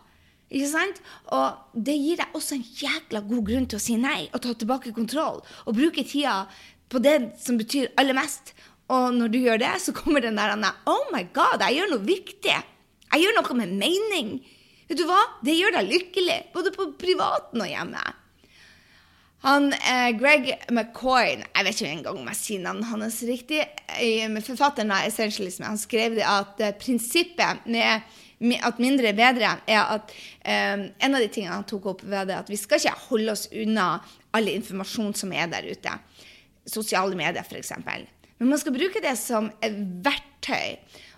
Ikke 0.48 0.72
sant? 0.72 1.02
Og 1.36 1.78
det 1.86 1.98
gir 2.00 2.18
deg 2.22 2.34
også 2.38 2.58
en 2.58 2.66
jækla 2.80 3.22
god 3.28 3.46
grunn 3.50 3.70
til 3.70 3.78
å 3.78 3.84
si 3.84 4.00
nei 4.00 4.24
og 4.32 4.42
ta 4.42 4.56
tilbake 4.56 4.96
kontroll. 4.96 5.44
Og 5.68 5.78
bruke 5.78 6.06
tida 6.08 6.46
på 6.90 7.02
det 7.04 7.18
som 7.44 7.60
betyr 7.60 7.92
aller 8.00 8.18
mest. 8.18 8.56
Og 8.90 9.12
når 9.14 9.34
du 9.34 9.42
gjør 9.44 9.62
det, 9.62 9.74
så 9.84 9.94
kommer 9.94 10.24
den 10.24 10.40
der 10.40 10.56
Oh 10.88 11.10
my 11.14 11.28
God, 11.36 11.62
jeg 11.62 11.82
gjør 11.82 11.92
noe 11.94 12.08
viktig. 12.08 12.56
Jeg 13.08 13.24
gjør 13.24 13.38
noe 13.38 13.58
med 13.60 13.76
mening. 13.84 14.38
Vet 14.88 15.02
du 15.02 15.04
hva? 15.06 15.20
Det 15.44 15.58
gjør 15.60 15.76
deg 15.78 15.92
lykkelig, 15.92 16.40
både 16.56 16.72
på 16.74 16.94
privaten 16.98 17.62
og 17.62 17.70
hjemme. 17.70 18.02
Han, 19.48 19.74
eh, 19.74 20.10
Greg 20.20 20.50
McCoy 20.68 21.38
Jeg 21.38 21.64
vet 21.64 21.78
ikke 21.80 21.92
engang 21.94 22.18
om 22.20 22.26
jeg 22.34 22.40
sier 22.42 22.64
navnet 22.66 22.90
hans 22.90 23.22
riktig. 23.24 23.62
Forfatteren 24.44 24.92
av 24.92 25.08
Essentialism 25.08 25.64
han 25.64 25.80
skrev 25.80 26.18
at 26.20 26.60
eh, 26.60 26.74
prinsippet 26.76 27.64
med, 27.72 28.04
at 28.60 28.82
mindre 28.84 29.14
er 29.14 29.16
bedre, 29.16 29.54
er 29.64 29.94
at 29.96 30.12
eh, 30.44 30.84
en 30.92 31.16
av 31.16 31.24
de 31.24 31.30
tingene 31.32 31.56
han 31.56 31.68
tok 31.70 31.88
opp, 31.94 32.04
var 32.04 32.28
det 32.28 32.36
at 32.42 32.52
vi 32.52 32.60
skal 32.60 32.84
ikke 32.84 33.08
holde 33.08 33.38
oss 33.38 33.48
unna 33.56 33.88
all 34.36 34.52
informasjon 34.52 35.16
som 35.16 35.32
er 35.32 35.48
der 35.54 35.72
ute. 35.72 35.96
Sosiale 36.68 37.16
medier, 37.16 37.48
f.eks. 37.48 37.72
Men 37.88 38.52
man 38.52 38.60
skal 38.60 38.76
bruke 38.76 39.00
det 39.02 39.16
som 39.22 39.48
et 39.64 39.80
verktøy. 40.04 40.76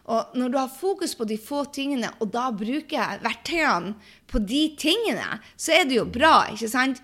Og 0.10 0.38
når 0.38 0.50
du 0.50 0.58
har 0.58 0.72
fokus 0.74 1.14
på 1.16 1.28
de 1.30 1.38
få 1.38 1.64
tingene, 1.74 2.10
og 2.20 2.32
da 2.34 2.48
bruker 2.50 3.20
verktøyene 3.22 3.94
på 4.30 4.42
de 4.42 4.64
tingene, 4.80 5.38
så 5.58 5.76
er 5.78 5.86
det 5.90 6.00
jo 6.00 6.06
bra, 6.10 6.48
ikke 6.54 6.70
sant? 6.72 7.02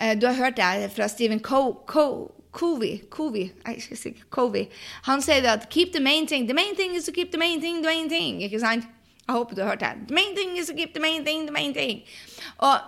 Eh, 0.00 0.14
du 0.16 0.26
har 0.26 0.38
hørt 0.40 0.56
det 0.56 0.90
fra 0.96 1.08
Stephen 1.12 1.40
Covey. 1.40 2.32
Covey, 2.56 3.50
Covey. 4.30 4.66
Han 5.02 5.22
sier 5.22 5.44
at 5.52 5.68
'keep 5.68 5.92
the 5.92 6.00
main 6.00 6.26
thing'. 6.26 6.46
The 6.46 6.54
main 6.54 6.74
thing 6.74 6.96
is 6.96 7.04
to 7.04 7.12
keep 7.12 7.30
the 7.30 7.38
main 7.38 7.60
thing 7.60 7.82
the 7.82 7.92
main 7.92 8.08
thing. 8.08 8.42
Ikke 8.42 8.60
sant? 8.60 8.84
Jeg 9.26 9.32
håper 9.34 9.54
du 9.54 9.62
har 9.62 9.68
hørt 9.68 9.80
det. 9.80 10.06
The 10.08 10.14
main 10.14 10.36
thing 10.36 10.58
is 10.58 10.66
to 10.66 10.76
keep 10.76 10.94
the 10.94 11.00
main 11.00 11.24
thing 11.24 11.46
the 11.46 11.52
main 11.52 11.74
thing. 11.74 12.02
Og 12.58 12.78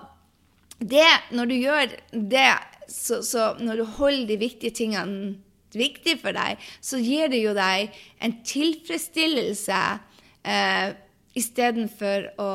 det, 0.80 1.10
når 1.30 1.44
du 1.44 1.54
gjør 1.54 1.86
det, 2.12 2.54
så, 2.88 3.22
så 3.22 3.56
når 3.60 3.76
du 3.76 3.84
holder 3.84 4.26
de 4.26 4.36
viktige 4.36 4.70
tingene 4.70 5.36
viktig 5.76 6.18
for 6.22 6.36
deg, 6.36 6.62
så 6.80 7.00
gir 7.02 7.32
det 7.32 7.42
jo 7.42 7.54
deg 7.56 7.94
en 8.24 8.36
tilfredsstillelse 8.46 9.80
eh, 10.48 10.94
istedenfor 11.38 12.30
å 12.42 12.50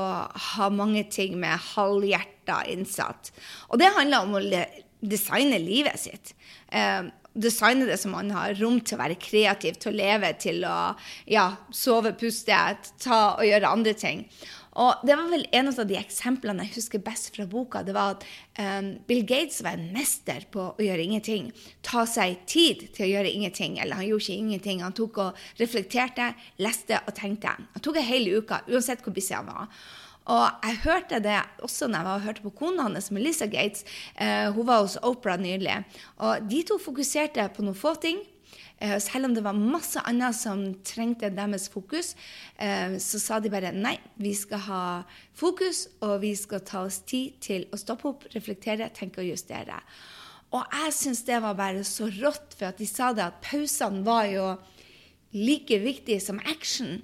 ha 0.53 0.69
mange 0.73 1.05
ting 1.11 1.37
med 1.41 1.61
halvhjerta 1.73 2.63
innsatt. 2.71 3.31
Og 3.71 3.79
det 3.81 3.93
handler 3.95 4.25
om 4.25 4.39
å 4.39 4.63
designe 5.03 5.59
livet 5.61 5.99
sitt. 5.99 6.33
Eh, 6.71 7.03
designe 7.33 7.87
det 7.89 7.97
som 8.01 8.13
man 8.13 8.31
har 8.33 8.55
rom 8.59 8.79
til 8.81 8.97
å 8.97 9.03
være 9.03 9.19
kreativ, 9.21 9.79
til 9.81 9.93
å 9.93 9.97
leve, 9.97 10.33
til 10.39 10.65
å 10.69 10.77
ja, 11.29 11.47
sove, 11.73 12.13
puste, 12.17 12.59
ta 13.03 13.21
og 13.37 13.47
gjøre 13.47 13.71
andre 13.73 13.95
ting. 13.97 14.27
Og 14.79 15.03
det 15.05 15.15
var 15.17 15.29
vel 15.29 15.45
en 15.53 15.69
av 15.69 15.81
de 15.87 15.97
eksemplene 15.99 16.65
jeg 16.65 16.77
husker 16.77 17.03
best 17.05 17.29
fra 17.35 17.45
boka. 17.49 17.83
Det 17.85 17.93
var 17.95 18.15
at 18.15 18.25
um, 18.57 18.93
Bill 19.07 19.21
Gates 19.29 19.61
var 19.65 19.77
en 19.77 19.91
mester 19.93 20.47
på 20.53 20.71
å 20.71 20.81
gjøre 20.85 21.05
ingenting. 21.05 21.51
Ta 21.85 22.07
seg 22.09 22.41
tid 22.49 22.87
til 22.95 23.07
å 23.07 23.11
gjøre 23.11 23.33
ingenting. 23.33 23.77
Eller 23.81 23.99
han 23.99 24.09
gjorde 24.09 24.25
ikke 24.25 24.45
ingenting. 24.47 24.81
Han 24.85 24.97
tok 24.97 25.19
og 25.27 25.43
reflekterte, 25.61 26.31
leste 26.63 27.03
og 27.03 27.13
tenkte. 27.17 27.53
Han 27.75 27.85
tok 27.85 28.01
en 28.01 28.09
hel 28.09 28.31
uke, 28.39 28.63
uansett 28.71 29.05
hvor 29.05 29.13
busy 29.15 29.35
han 29.37 29.51
var. 29.51 29.69
Og 30.33 30.63
jeg 30.63 30.79
hørte 30.85 31.19
det 31.19 31.39
også 31.65 31.89
når 31.91 32.07
jeg 32.07 32.25
hørte 32.27 32.43
på 32.45 32.53
kona 32.61 32.85
hans, 32.87 33.11
Melissa 33.11 33.45
Gates. 33.51 33.83
Uh, 34.17 34.49
hun 34.55 34.65
var 34.67 34.85
hos 34.85 34.97
Opera 35.03 35.37
nylig. 35.37 35.83
Og 36.23 36.49
de 36.49 36.63
to 36.65 36.79
fokuserte 36.81 37.49
på 37.53 37.65
noen 37.65 37.77
få 37.77 37.93
ting. 38.01 38.23
Eh, 38.83 38.99
selv 38.99 39.29
om 39.29 39.35
det 39.35 39.45
var 39.45 39.55
masse 39.55 40.01
annet 40.03 40.35
som 40.35 40.65
trengte 40.83 41.29
deres 41.31 41.69
fokus, 41.71 42.17
eh, 42.59 42.97
så 42.99 43.19
sa 43.21 43.39
de 43.39 43.51
bare 43.51 43.71
nei, 43.71 43.95
vi 44.19 44.33
skal 44.35 44.59
ha 44.65 44.81
fokus, 45.39 45.85
og 46.03 46.19
vi 46.25 46.33
skal 46.35 46.65
ta 46.67 46.81
oss 46.89 46.99
tid 47.07 47.39
til 47.39 47.63
å 47.71 47.79
stoppe 47.79 48.09
opp, 48.11 48.27
reflektere, 48.35 48.89
tenke 48.91 49.23
og 49.23 49.29
justere. 49.29 49.79
Og 50.51 50.67
jeg 50.67 50.91
syns 50.97 51.23
det 51.23 51.39
var 51.41 51.55
bare 51.55 51.85
så 51.87 52.09
rått, 52.11 52.57
for 52.59 52.73
at 52.73 52.81
de 52.81 52.89
sa 52.89 53.13
det 53.15 53.23
at 53.23 53.39
pausene 53.45 54.03
var 54.03 54.27
jo 54.27 54.49
like 55.31 55.79
viktige 55.79 56.19
som 56.21 56.43
action. 56.43 56.99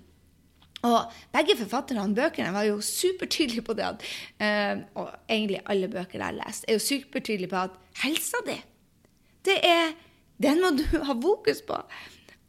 Og 0.84 1.15
begge 1.34 1.56
forfatterne 1.63 2.04
av 2.04 2.12
bøkene 2.15 2.52
var 2.56 2.68
jo 2.68 2.78
supertydelige 2.84 3.65
på 3.68 3.74
det 3.76 3.84
at 3.84 4.06
uh, 4.39 4.80
Og 4.96 5.10
egentlig 5.28 5.60
alle 5.68 5.89
bøker 5.92 6.22
jeg 6.22 6.24
har 6.24 6.38
lest, 6.38 6.68
er 6.68 6.78
jo 6.78 6.86
supertydelige 6.86 7.52
på 7.52 7.65
at 7.65 7.76
helsa 8.04 8.39
di, 8.48 8.56
det 9.44 9.58
er 9.65 9.92
den 10.41 10.63
må 10.63 10.71
du 10.78 10.86
ha 11.06 11.15
fokus 11.15 11.62
på. 11.67 11.80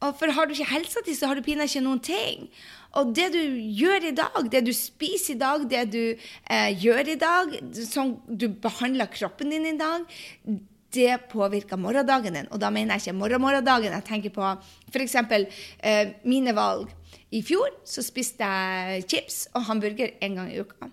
Og 0.01 0.17
for 0.17 0.33
har 0.33 0.49
du 0.49 0.55
ikke 0.55 0.71
helsa 0.71 1.03
di, 1.05 1.15
så 1.17 1.29
har 1.29 1.37
du 1.37 1.45
pinadø 1.45 1.69
ikke 1.69 1.85
noen 1.85 2.01
ting. 2.01 2.47
Og 2.99 3.13
det 3.15 3.29
du 3.35 3.41
gjør 3.77 4.09
i 4.09 4.15
dag, 4.17 4.49
det 4.51 4.65
du 4.67 4.73
spiser 4.75 5.37
i 5.37 5.41
dag, 5.43 5.67
det 5.71 5.85
du 5.93 6.03
eh, 6.09 6.71
gjør 6.81 7.13
i 7.13 7.19
dag, 7.21 7.53
sånn 7.77 8.17
du 8.27 8.49
behandler 8.63 9.11
kroppen 9.13 9.53
din 9.53 9.69
i 9.69 9.77
dag, 9.79 10.07
det 10.91 11.21
påvirker 11.31 11.79
morgendagen 11.79 12.35
din. 12.35 12.49
Og 12.51 12.59
da 12.63 12.71
mener 12.75 12.97
jeg 12.97 13.05
ikke 13.11 13.21
morgenmorgendagen. 13.21 13.95
Jeg 13.95 14.07
tenker 14.09 14.35
på 14.35 14.47
f.eks. 14.91 15.19
Eh, 15.79 16.17
mine 16.27 16.57
valg. 16.57 16.91
I 17.31 17.45
fjor 17.47 17.71
så 17.87 18.03
spiste 18.03 18.47
jeg 18.47 19.05
chips 19.11 19.45
og 19.55 19.69
hamburger 19.69 20.17
en 20.25 20.41
gang 20.41 20.51
i 20.51 20.59
uka. 20.65 20.89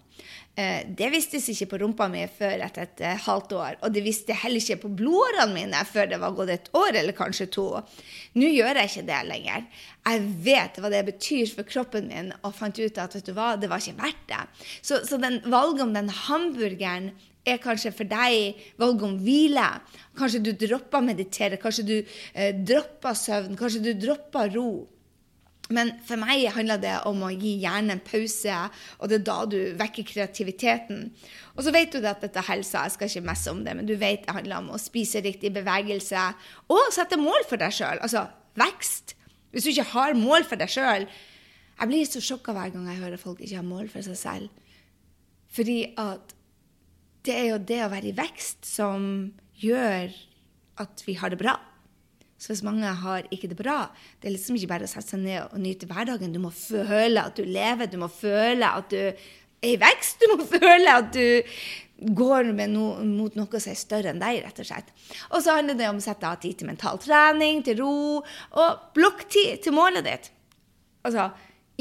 Eh, 0.58 0.88
det 0.89 1.12
vistes 1.13 1.46
ikke 1.54 1.67
på 1.70 1.78
rumpa 1.84 2.08
mi 2.10 2.24
før 2.34 2.63
etter 2.65 2.88
et 2.88 3.02
eh, 3.06 3.20
halvt 3.28 3.52
år. 3.54 3.76
Og 3.86 3.93
det 3.93 4.02
visste 4.02 4.34
heller 4.34 4.58
ikke 4.58 4.88
på 4.88 4.93
blodårene 5.04 5.54
mine 5.54 5.84
før 5.86 6.10
det 6.10 6.17
var 6.24 6.34
gått 6.34 6.54
et 6.56 6.72
år 6.78 6.98
eller 6.98 7.13
kanskje 7.17 7.46
to. 7.54 7.67
Nå 8.41 8.50
gjør 8.50 8.82
jeg 8.82 8.89
ikke 8.89 9.06
det 9.12 9.22
lenger. 9.30 9.67
Jeg 10.08 10.26
vet 10.48 10.82
hva 10.82 10.89
det 10.89 11.04
betyr 11.12 11.54
for 11.54 11.70
kroppen 11.70 12.10
min, 12.10 12.34
og 12.41 12.56
fant 12.58 12.82
ut 12.82 12.98
at 13.04 13.20
vet 13.20 13.30
du 13.30 13.36
hva, 13.38 13.52
det 13.60 13.70
var 13.70 13.84
ikke 13.84 14.02
verdt 14.02 14.26
det. 14.32 14.43
Så, 14.82 15.04
så 15.06 15.22
valget 15.22 15.86
om 15.86 15.93
den 15.93 16.10
hamburgeren 16.26 17.12
er 17.48 17.62
kanskje 17.62 17.93
for 17.96 18.10
deg 18.10 18.58
valget 18.82 19.08
om 19.08 19.17
hvile. 19.22 19.70
Kanskje 20.17 20.41
du 20.41 20.56
dropper 20.58 21.06
meditere, 21.06 21.62
kanskje 21.62 21.86
du 21.86 21.98
eh, 22.00 22.50
dropper 22.58 23.13
søvn, 23.13 23.54
kanskje 23.60 23.86
du 23.91 23.93
dropper 24.08 24.56
ro. 24.58 24.72
Men 25.73 25.91
for 26.08 26.19
meg 26.21 26.45
handler 26.56 26.80
det 26.80 26.93
om 27.10 27.25
å 27.25 27.32
gi 27.34 27.58
hjernen 27.63 27.97
en 27.97 28.03
pause, 28.03 28.56
og 29.01 29.12
det 29.12 29.19
er 29.19 29.25
da 29.27 29.38
du 29.49 29.58
vekker 29.80 30.08
kreativiteten. 30.08 31.10
Og 31.58 31.65
så 31.65 31.73
vet 31.75 31.91
du 31.91 31.99
at 32.08 32.23
dette 32.23 32.39
er 32.39 32.49
helsa, 32.51 32.86
jeg 32.86 32.95
skal 32.95 33.12
ikke 33.12 33.27
messe 33.27 33.51
om 33.51 33.63
det, 33.65 33.75
men 33.75 33.89
du 33.89 33.95
vet 33.99 34.23
det 34.23 34.36
handler 34.38 34.62
om 34.62 34.71
å 34.75 34.82
spise 34.82 35.23
riktig 35.25 35.51
bevegelse 35.58 36.30
og 36.71 36.93
sette 36.95 37.19
mål 37.19 37.47
for 37.49 37.60
deg 37.60 37.75
sjøl. 37.75 37.99
Altså 37.99 38.27
vekst. 38.58 39.17
Hvis 39.51 39.67
du 39.67 39.73
ikke 39.73 39.91
har 39.93 40.17
mål 40.17 40.43
for 40.47 40.60
deg 40.60 40.69
sjøl 40.69 41.06
Jeg 41.08 41.89
blir 41.89 42.08
så 42.10 42.19
sjokka 42.21 42.51
hver 42.53 42.71
gang 42.73 42.88
jeg 42.89 42.99
hører 42.99 43.21
folk 43.21 43.39
ikke 43.39 43.60
har 43.60 43.65
mål 43.65 43.88
for 43.91 44.06
seg 44.06 44.17
selv. 44.17 44.63
Fordi 45.53 45.77
at 46.01 46.34
det 47.27 47.36
er 47.36 47.45
jo 47.51 47.60
det 47.69 47.77
å 47.86 47.91
være 47.91 48.10
i 48.10 48.15
vekst 48.17 48.65
som 48.65 49.03
gjør 49.62 50.15
at 50.82 51.03
vi 51.06 51.17
har 51.19 51.34
det 51.34 51.39
bra. 51.41 51.53
Så 52.38 52.52
hvis 52.52 52.63
mange 52.65 52.86
har 52.86 53.26
ikke 53.34 53.50
det 53.50 53.58
bra, 53.58 53.88
det 54.21 54.30
er 54.30 54.36
liksom 54.36 54.60
ikke 54.60 54.69
bare 54.69 54.86
å 54.86 54.91
sette 54.91 55.15
seg 55.15 55.23
ned 55.23 55.41
og 55.47 55.58
nyte 55.62 55.89
hverdagen. 55.89 56.36
Du 56.36 56.39
må 56.43 56.52
føle 56.54 57.23
at 57.23 57.39
du 57.39 57.43
lever, 57.47 57.89
du 57.89 57.97
må 58.02 58.10
føle 58.13 58.69
at 58.69 58.93
du 58.93 59.00
er 59.02 59.73
i 59.73 59.76
vekst. 59.82 60.21
Du 60.21 60.36
må 60.36 60.45
føle 60.54 60.93
at 61.00 61.10
du 61.15 61.41
går 61.97 62.52
no, 62.69 62.88
mot 63.02 63.36
noe 63.38 63.62
som 63.62 63.73
er 63.73 63.80
større 63.80 64.13
enn 64.13 64.21
deg, 64.21 64.43
rett 64.45 64.62
og 64.62 64.69
slett. 64.69 64.93
Og 65.32 65.41
så 65.41 65.58
handler 65.58 65.78
det 65.80 65.89
om 65.89 65.97
å 65.97 66.06
sette 66.06 66.30
av 66.30 66.38
tid 66.43 66.60
til 66.60 66.69
mental 66.69 67.02
trening, 67.02 67.63
til 67.65 67.82
ro, 67.82 67.93
og 68.21 68.89
blokktid 68.97 69.63
til 69.65 69.73
målet 69.73 70.06
ditt. 70.06 70.30
Altså, 71.08 71.32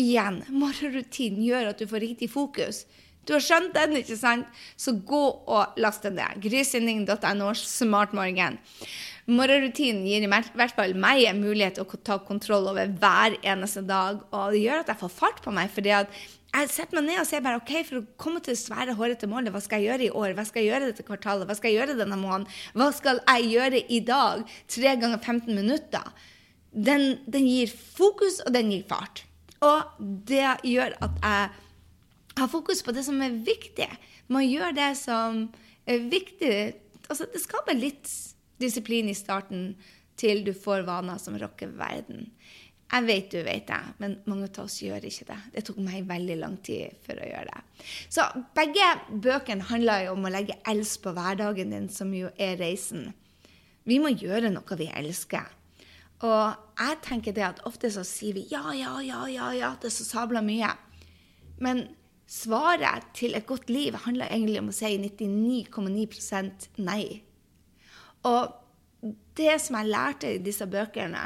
igjen, 0.00 0.40
morgenrutinen 0.62 1.44
gjør 1.44 1.74
at 1.74 1.82
du 1.82 1.90
får 1.90 2.04
riktig 2.06 2.30
fokus. 2.32 2.86
Du 3.26 3.34
har 3.34 3.42
skjønt 3.42 3.74
den, 3.74 3.96
ikke 3.98 4.16
sant? 4.16 4.46
Så 4.78 4.94
gå 5.04 5.22
og 5.50 5.78
last 5.82 6.06
den 6.06 6.14
ned. 6.20 6.38
Grysynding.no 6.44 7.50
smartmorgen. 7.58 8.60
Morgenrutinen 9.26 10.04
gir 10.06 10.22
i 10.22 10.28
hvert 10.30 10.74
fall 10.76 10.92
meg 11.02 11.24
en 11.26 11.40
mulighet 11.42 11.80
til 11.80 11.86
å 11.86 11.98
ta 12.06 12.20
kontroll 12.22 12.68
over 12.70 12.92
hver 13.00 13.34
eneste 13.42 13.82
dag. 13.82 14.20
Og 14.30 14.54
det 14.54 14.60
gjør 14.62 14.84
at 14.84 14.92
jeg 14.92 15.00
får 15.00 15.14
fart 15.16 15.40
på 15.42 15.54
meg. 15.54 15.70
fordi 15.74 15.90
at 15.96 16.12
jeg 16.54 16.70
setter 16.70 17.00
meg 17.00 17.08
ned 17.08 17.20
og 17.20 17.26
sier 17.28 17.42
bare 17.44 17.58
OK, 17.58 17.72
for 17.88 17.98
å 17.98 18.06
komme 18.22 18.40
til 18.40 18.54
det 18.54 18.60
svære, 18.62 18.94
hårete 18.96 19.28
målet, 19.28 19.50
hva 19.52 19.60
skal 19.60 19.82
jeg 19.82 19.90
gjøre 19.90 20.06
i 20.06 20.14
år? 20.22 20.36
Hva 20.38 20.44
skal 20.46 20.62
jeg 20.62 20.70
gjøre 20.70 20.92
dette 20.92 21.04
kvartalet? 21.08 21.48
Hva 21.48 21.56
skal 21.58 21.72
jeg 21.72 21.80
gjøre 21.80 21.98
denne 21.98 22.18
måneden? 22.20 22.46
Hva 22.78 22.88
skal 22.94 23.20
jeg 23.26 23.50
gjøre 23.50 23.82
i 23.92 24.00
dag? 24.06 24.46
Tre 24.76 24.94
ganger 25.02 25.18
15 25.18 25.50
minutter. 25.58 26.06
Den, 26.70 27.18
den 27.26 27.50
gir 27.50 27.74
fokus, 27.74 28.38
og 28.46 28.54
den 28.54 28.70
gir 28.72 28.86
fart. 28.88 29.24
Og 29.66 30.06
det 30.30 30.46
gjør 30.70 30.96
at 31.02 31.20
jeg 31.24 31.50
har 32.38 32.52
fokus 32.52 32.82
på 32.86 32.94
det 32.94 33.04
som 33.04 33.18
er 33.26 33.36
viktig. 33.42 33.90
Man 34.30 34.46
gjør 34.46 34.74
det 34.76 34.90
som 35.02 35.48
er 35.82 36.08
viktig. 36.14 36.56
Altså, 37.10 37.26
det 37.32 37.42
skaper 37.42 37.78
litt 37.78 38.06
disiplin 38.62 39.10
i 39.10 39.16
starten 39.16 39.74
til 40.16 40.44
du 40.46 40.52
får 40.56 40.86
vaner 40.86 41.20
som 41.20 41.36
rocker 41.38 41.74
verden. 41.76 42.30
Jeg 42.86 43.02
vet 43.02 43.32
du 43.32 43.40
vet 43.42 43.66
det, 43.66 43.80
men 43.98 44.14
mange 44.30 44.46
av 44.46 44.62
oss 44.62 44.78
gjør 44.78 45.04
ikke 45.08 45.26
det. 45.32 45.38
Det 45.56 45.64
tok 45.66 45.80
meg 45.82 46.06
veldig 46.06 46.36
lang 46.38 46.54
tid 46.64 46.94
for 47.02 47.18
å 47.18 47.26
gjøre 47.26 47.50
det. 47.50 47.84
Så 48.14 48.26
begge 48.54 48.90
bøkene 49.10 49.66
handler 49.72 50.04
jo 50.06 50.14
om 50.14 50.28
å 50.28 50.32
legge 50.32 50.58
els 50.70 50.94
på 51.02 51.10
hverdagen 51.16 51.74
din, 51.74 51.88
som 51.90 52.14
jo 52.14 52.30
er 52.38 52.54
reisen. 52.62 53.10
Vi 53.86 53.98
må 54.02 54.14
gjøre 54.14 54.52
noe 54.54 54.78
vi 54.78 54.86
elsker. 54.94 55.50
Og 56.24 56.54
jeg 56.78 57.02
tenker 57.04 57.34
det 57.36 57.44
at 57.44 57.62
ofte 57.68 57.90
så 57.92 58.06
sier 58.06 58.38
vi 58.38 58.46
ja, 58.52 58.70
ja, 58.72 58.94
ja, 59.04 59.26
ja, 59.28 59.50
ja 59.52 59.74
er 59.74 59.92
så 59.92 60.06
sabla 60.06 60.40
mye. 60.44 60.70
Men 61.60 61.88
svaret 62.30 63.10
til 63.18 63.36
et 63.36 63.46
godt 63.48 63.68
liv 63.70 63.98
handler 64.06 64.30
egentlig 64.30 64.62
om 64.62 64.70
å 64.70 64.76
si 64.76 64.94
99,9% 65.02 66.70
nei. 66.86 67.25
Og 68.26 69.12
det 69.38 69.56
som 69.62 69.78
jeg 69.78 69.92
lærte 69.92 70.34
i 70.34 70.42
disse 70.42 70.66
bøkene, 70.68 71.24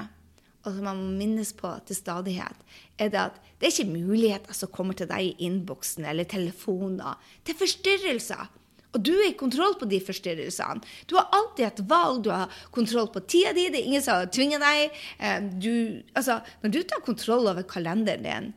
og 0.61 0.75
som 0.77 0.89
jeg 0.91 0.99
må 0.99 1.13
minnes 1.17 1.53
på 1.57 1.73
til 1.89 1.97
stadighet, 1.97 2.65
er 3.01 3.13
det 3.13 3.21
at 3.23 3.37
det 3.61 3.69
er 3.69 3.75
ikke 3.75 3.93
muligheter 3.93 4.57
som 4.57 4.73
kommer 4.73 4.97
til 4.97 5.09
deg 5.09 5.31
i 5.31 5.47
innboksen 5.47 6.07
eller 6.09 6.29
telefoner. 6.29 7.17
Det 7.45 7.55
er 7.55 7.61
forstyrrelser. 7.61 8.49
Og 8.91 9.03
du 9.07 9.13
er 9.15 9.29
i 9.31 9.37
kontroll 9.39 9.77
på 9.79 9.87
de 9.89 10.01
forstyrrelsene. 10.03 10.83
Du 11.07 11.15
har 11.17 11.29
alltid 11.37 11.67
et 11.69 11.83
valg, 11.89 12.25
du 12.25 12.31
har 12.35 12.51
kontroll 12.75 13.11
på 13.15 13.23
tida 13.23 13.53
di, 13.55 13.69
det 13.71 13.83
er 13.83 13.91
ingen 13.91 14.05
som 14.05 14.33
tvinger 14.35 14.63
deg. 14.63 14.97
Eh, 15.21 15.45
du, 15.63 15.75
altså, 16.19 16.41
når 16.65 16.75
du 16.75 16.81
tar 16.83 17.05
kontroll 17.07 17.47
over 17.53 17.69
kalenderen 17.71 18.27
din, 18.27 18.51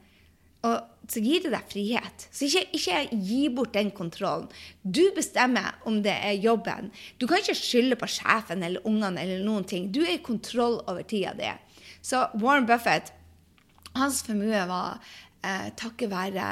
så 1.09 1.19
gir 1.23 1.43
det 1.43 1.51
deg 1.51 1.67
frihet. 1.71 2.25
Så 2.31 2.47
ikke, 2.47 2.63
ikke, 2.77 2.99
gi 3.27 3.41
bort 3.53 3.73
den 3.75 3.91
kontrollen. 3.95 4.47
Du 4.83 5.03
bestemmer 5.15 5.75
om 5.89 5.99
det 6.05 6.15
er 6.15 6.39
jobben. 6.39 6.91
Du 7.19 7.27
kan 7.27 7.43
ikke 7.43 7.57
skylde 7.59 7.99
på 7.99 8.09
sjefen 8.11 8.63
eller 8.63 8.85
ungene 8.87 9.21
eller 9.23 9.43
noen 9.43 9.67
ting. 9.67 9.91
Du 9.91 10.01
er 10.05 10.15
i 10.15 10.23
kontroll 10.23 10.79
over 10.87 11.03
tida 11.03 11.35
di. 11.37 11.51
Så 12.03 12.25
Warren 12.39 12.67
Buffett, 12.67 13.13
hans 13.97 14.23
formue 14.25 14.63
var 14.69 15.03
eh, 15.43 15.69
takket 15.79 16.11
være 16.11 16.47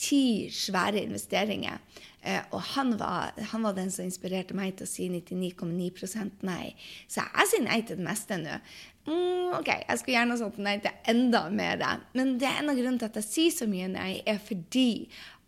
ti 0.00 0.50
svære 0.52 1.04
investeringer. 1.04 1.78
Eh, 2.24 2.40
og 2.50 2.60
han 2.72 2.94
var, 2.98 3.34
han 3.52 3.62
var, 3.62 3.76
den 3.76 3.90
som 3.92 4.06
inspirerte 4.08 4.56
meg 4.56 4.78
til 4.78 4.88
å 4.88 4.90
si 4.90 5.10
99,9% 5.12 6.44
nei. 6.48 6.72
Så 7.08 7.20
jeg 7.20 7.50
sier 7.50 7.66
nei 7.66 7.82
til 7.84 8.00
det 8.00 8.06
meste 8.06 8.40
nå. 8.40 8.58
Mm, 9.04 9.52
ok, 9.58 9.68
jeg 9.68 10.00
skulle 10.00 10.16
gjerne 10.16 10.38
sagt 10.40 10.58
nei 10.64 10.78
til 10.82 11.12
enda 11.12 11.44
mer. 11.52 11.82
Men 12.16 12.36
det 12.40 12.48
er 12.48 12.62
en 12.62 12.72
av 12.72 12.78
grunnene 12.78 13.02
til 13.02 13.10
at 13.10 13.20
jeg 13.20 13.28
sier 13.28 13.54
så 13.58 13.68
mye 13.70 13.90
nei, 13.92 14.10
er 14.26 14.40
fordi 14.40 14.88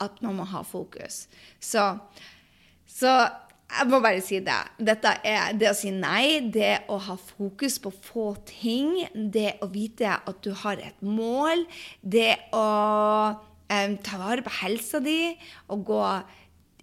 at 0.04 0.20
man 0.24 0.36
må 0.40 0.46
ha 0.50 0.60
fokus. 0.66 1.24
Så, 1.62 1.88
så 2.90 3.16
jeg 3.66 3.88
må 3.90 4.00
bare 4.04 4.22
si 4.22 4.38
det. 4.44 4.58
Dette 4.78 5.16
er 5.26 5.56
det 5.58 5.70
å 5.70 5.76
si 5.76 5.90
nei, 5.94 6.38
det 6.52 6.86
å 6.92 7.00
ha 7.08 7.16
fokus 7.18 7.80
på 7.82 7.90
få 7.90 8.28
ting, 8.48 8.92
det 9.12 9.56
å 9.64 9.70
vite 9.72 10.18
at 10.20 10.42
du 10.44 10.52
har 10.62 10.80
et 10.82 11.00
mål, 11.02 11.64
det 12.02 12.36
å 12.54 12.66
um, 13.34 13.96
ta 14.06 14.20
vare 14.22 14.44
på 14.46 14.54
helsa 14.60 15.00
di 15.02 15.34
og 15.72 15.86
gå 15.88 16.02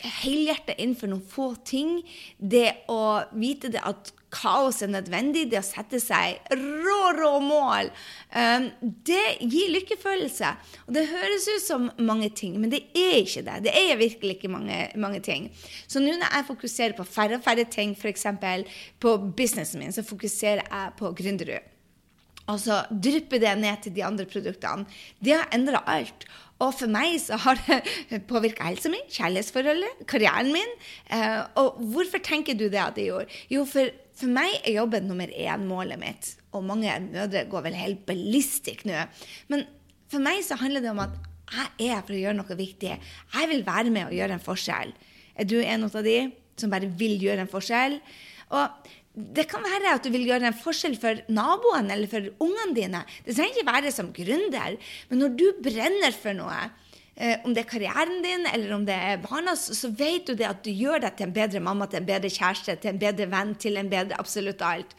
helhjertet 0.04 0.82
inn 0.84 0.98
for 1.00 1.08
noen 1.08 1.24
få 1.24 1.54
ting, 1.64 2.02
det 2.38 2.84
å 2.92 3.24
vite 3.40 3.72
det 3.72 3.84
at 3.88 4.12
kaos 4.34 4.82
er 4.84 4.92
nødvendig, 4.92 5.46
det 5.52 5.60
å 5.62 5.66
sette 5.66 6.00
seg 6.02 6.42
rå, 6.58 7.00
rå 7.18 7.32
mål, 7.44 7.92
um, 8.34 8.68
det 9.08 9.38
gir 9.42 9.74
lykkefølelse. 9.76 10.54
Og 10.88 10.96
det 10.98 11.06
høres 11.12 11.50
ut 11.52 11.66
som 11.66 11.90
mange 12.02 12.32
ting, 12.36 12.58
men 12.62 12.74
det 12.74 12.84
er 12.98 13.20
ikke 13.22 13.46
det. 13.48 13.60
Det 13.68 13.76
er 13.84 14.00
virkelig 14.02 14.38
ikke 14.38 14.54
mange, 14.54 14.80
mange 15.00 15.22
ting. 15.26 15.50
Så 15.88 16.02
nå 16.02 16.16
når 16.18 16.30
jeg 16.30 16.50
fokuserer 16.50 16.98
på 16.98 17.08
færre 17.08 17.40
og 17.40 17.46
færre 17.46 17.68
ting, 17.70 17.94
f.eks. 17.98 18.28
på 19.02 19.18
businessen 19.38 19.84
min, 19.84 19.96
så 19.96 20.06
fokuserer 20.06 20.66
jeg 20.66 20.98
på 21.00 21.14
Gründerud. 21.18 21.72
Og 22.52 22.60
så 22.60 22.82
drypper 22.92 23.40
det 23.40 23.54
ned 23.56 23.86
til 23.86 23.94
de 23.96 24.04
andre 24.04 24.26
produktene. 24.28 24.84
Det 25.24 25.36
har 25.38 25.52
endra 25.56 25.84
alt. 25.88 26.26
Og 26.64 26.72
for 26.78 26.92
meg 26.92 27.18
så 27.22 27.38
har 27.44 27.60
det 27.68 28.22
påvirka 28.32 28.70
helsa 28.70 28.92
mi, 28.92 29.02
kjærlighetsforholdet, 29.12 30.06
karrieren 30.10 30.54
min. 30.56 30.72
Eh, 31.12 31.42
og 31.60 31.82
hvorfor 31.94 32.24
tenker 32.24 32.56
du 32.58 32.70
det 32.70 32.82
at 32.82 32.96
det 32.98 33.10
gjorde? 33.10 33.44
Jo, 33.52 33.68
for 33.70 33.92
for 34.14 34.30
meg 34.30 34.60
er 34.62 34.76
jobben 34.78 35.08
nummer 35.10 35.30
én 35.30 35.66
målet 35.68 36.00
mitt. 36.02 36.34
Og 36.54 36.66
mange 36.66 36.92
mødre 37.08 37.48
går 37.50 37.66
vel 37.66 37.78
helt 37.78 38.04
ballistisk 38.06 38.86
nå. 38.86 39.08
Men 39.50 39.66
for 40.12 40.22
meg 40.24 40.44
så 40.46 40.58
handler 40.62 40.84
det 40.84 40.92
om 40.92 41.02
at 41.02 41.16
jeg 41.54 41.90
er 41.90 42.04
for 42.06 42.16
å 42.16 42.22
gjøre 42.22 42.38
noe 42.38 42.58
viktig. 42.58 42.94
Jeg 43.34 43.50
vil 43.50 43.66
være 43.66 43.94
med 43.94 44.08
og 44.08 44.18
gjøre 44.18 44.38
en 44.38 44.44
forskjell. 44.44 44.94
Er 45.34 45.50
du 45.50 45.58
en 45.60 45.88
av 45.90 45.98
de 46.06 46.18
som 46.60 46.72
bare 46.74 46.92
vil 47.00 47.18
gjøre 47.26 47.46
en 47.46 47.52
forskjell? 47.52 47.98
Og 48.54 48.92
det 49.14 49.46
kan 49.50 49.62
være 49.62 49.92
at 49.94 50.06
du 50.06 50.10
vil 50.14 50.26
gjøre 50.26 50.48
en 50.50 50.56
forskjell 50.58 50.96
for 50.98 51.20
naboen 51.30 51.92
eller 51.94 52.10
for 52.10 52.30
ungene 52.42 52.74
dine. 52.74 53.02
Det 53.26 53.36
trenger 53.36 53.60
ikke 53.60 53.70
være 53.70 53.92
som 53.94 54.10
gründer, 54.16 54.80
men 55.10 55.22
når 55.22 55.36
du 55.38 55.46
brenner 55.62 56.16
for 56.18 56.34
noe, 56.34 56.58
eh, 57.14 57.38
om 57.46 57.54
det 57.54 57.62
er 57.62 57.70
karrieren 57.70 58.24
din 58.26 58.48
eller 58.50 58.74
om 58.74 58.88
det 58.88 58.96
er 58.98 59.22
barna, 59.22 59.54
så, 59.54 59.92
vet 59.94 60.26
du 60.26 60.34
det 60.40 60.50
at 60.50 60.64
du 60.66 60.72
gjør 60.74 61.06
deg 61.06 61.20
til 61.20 61.28
en 61.28 61.36
bedre 61.36 61.62
mamma, 61.62 61.86
til 61.86 62.02
en 62.02 62.10
bedre 62.10 62.32
kjæreste, 62.34 62.80
til 62.82 62.96
en 62.96 63.04
bedre 63.06 63.30
venn, 63.30 63.54
til 63.54 63.78
en 63.78 63.92
bedre 63.92 64.18
absolutt 64.18 64.66
alt. 64.66 64.98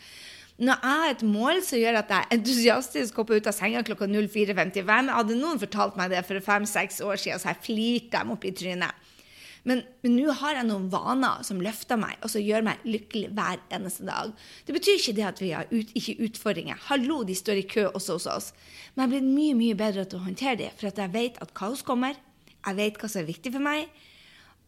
Når 0.63 0.79
jeg 0.79 1.01
har 1.03 1.11
et 1.11 1.27
mål 1.27 1.65
som 1.67 1.81
gjør 1.81 1.99
at 1.99 2.13
jeg 2.15 2.31
entusiastisk 2.37 3.17
hopper 3.19 3.43
ut 3.43 3.49
av 3.51 3.57
senga 3.57 3.83
klokka 3.83 4.07
04.55 4.07 5.11
Hadde 5.11 5.39
noen 5.41 5.59
fortalt 5.59 5.99
meg 5.99 6.15
det 6.15 6.23
for 6.29 6.39
fem-seks 6.39 7.01
år 7.03 7.19
siden, 7.19 7.43
så 7.43 7.51
jeg 7.51 7.65
flirte 7.67 8.21
dem 8.21 8.31
opp 8.37 8.47
i 8.47 8.55
trynet. 8.55 9.04
Men 9.65 9.81
nå 10.05 10.29
har 10.41 10.59
jeg 10.59 10.69
noen 10.69 10.91
vaner 10.93 11.45
som 11.47 11.61
løfter 11.65 11.97
meg, 12.01 12.19
og 12.21 12.31
som 12.33 12.45
gjør 12.45 12.67
meg 12.67 12.83
lykkelig 12.85 13.31
hver 13.37 13.63
eneste 13.73 14.05
dag. 14.05 14.33
Det 14.69 14.77
betyr 14.77 14.99
ikke 14.99 15.17
det 15.17 15.27
at 15.31 15.41
vi 15.41 15.53
har 15.57 15.71
ut, 15.73 15.93
ikke 15.97 16.19
utfordringer. 16.29 16.81
Hallo, 16.91 17.23
de 17.25 17.37
står 17.37 17.63
i 17.63 17.69
kø 17.69 17.87
også 17.89 18.19
hos 18.19 18.29
oss. 18.29 18.51
Men 18.93 19.07
jeg 19.07 19.07
er 19.07 19.15
blitt 19.15 19.31
mye 19.31 19.59
mye 19.59 19.79
bedre 19.81 20.05
til 20.05 20.21
å 20.21 20.27
håndtere 20.27 20.61
det, 20.61 20.73
for 20.77 20.91
jeg 20.93 21.15
vet 21.15 21.41
at 21.41 21.55
kaos 21.57 21.85
kommer. 21.87 22.19
Jeg 22.65 22.79
vet 22.81 23.01
hva 23.01 23.09
som 23.09 23.23
er 23.23 23.31
viktig 23.31 23.53
for 23.55 23.65
meg. 23.65 23.89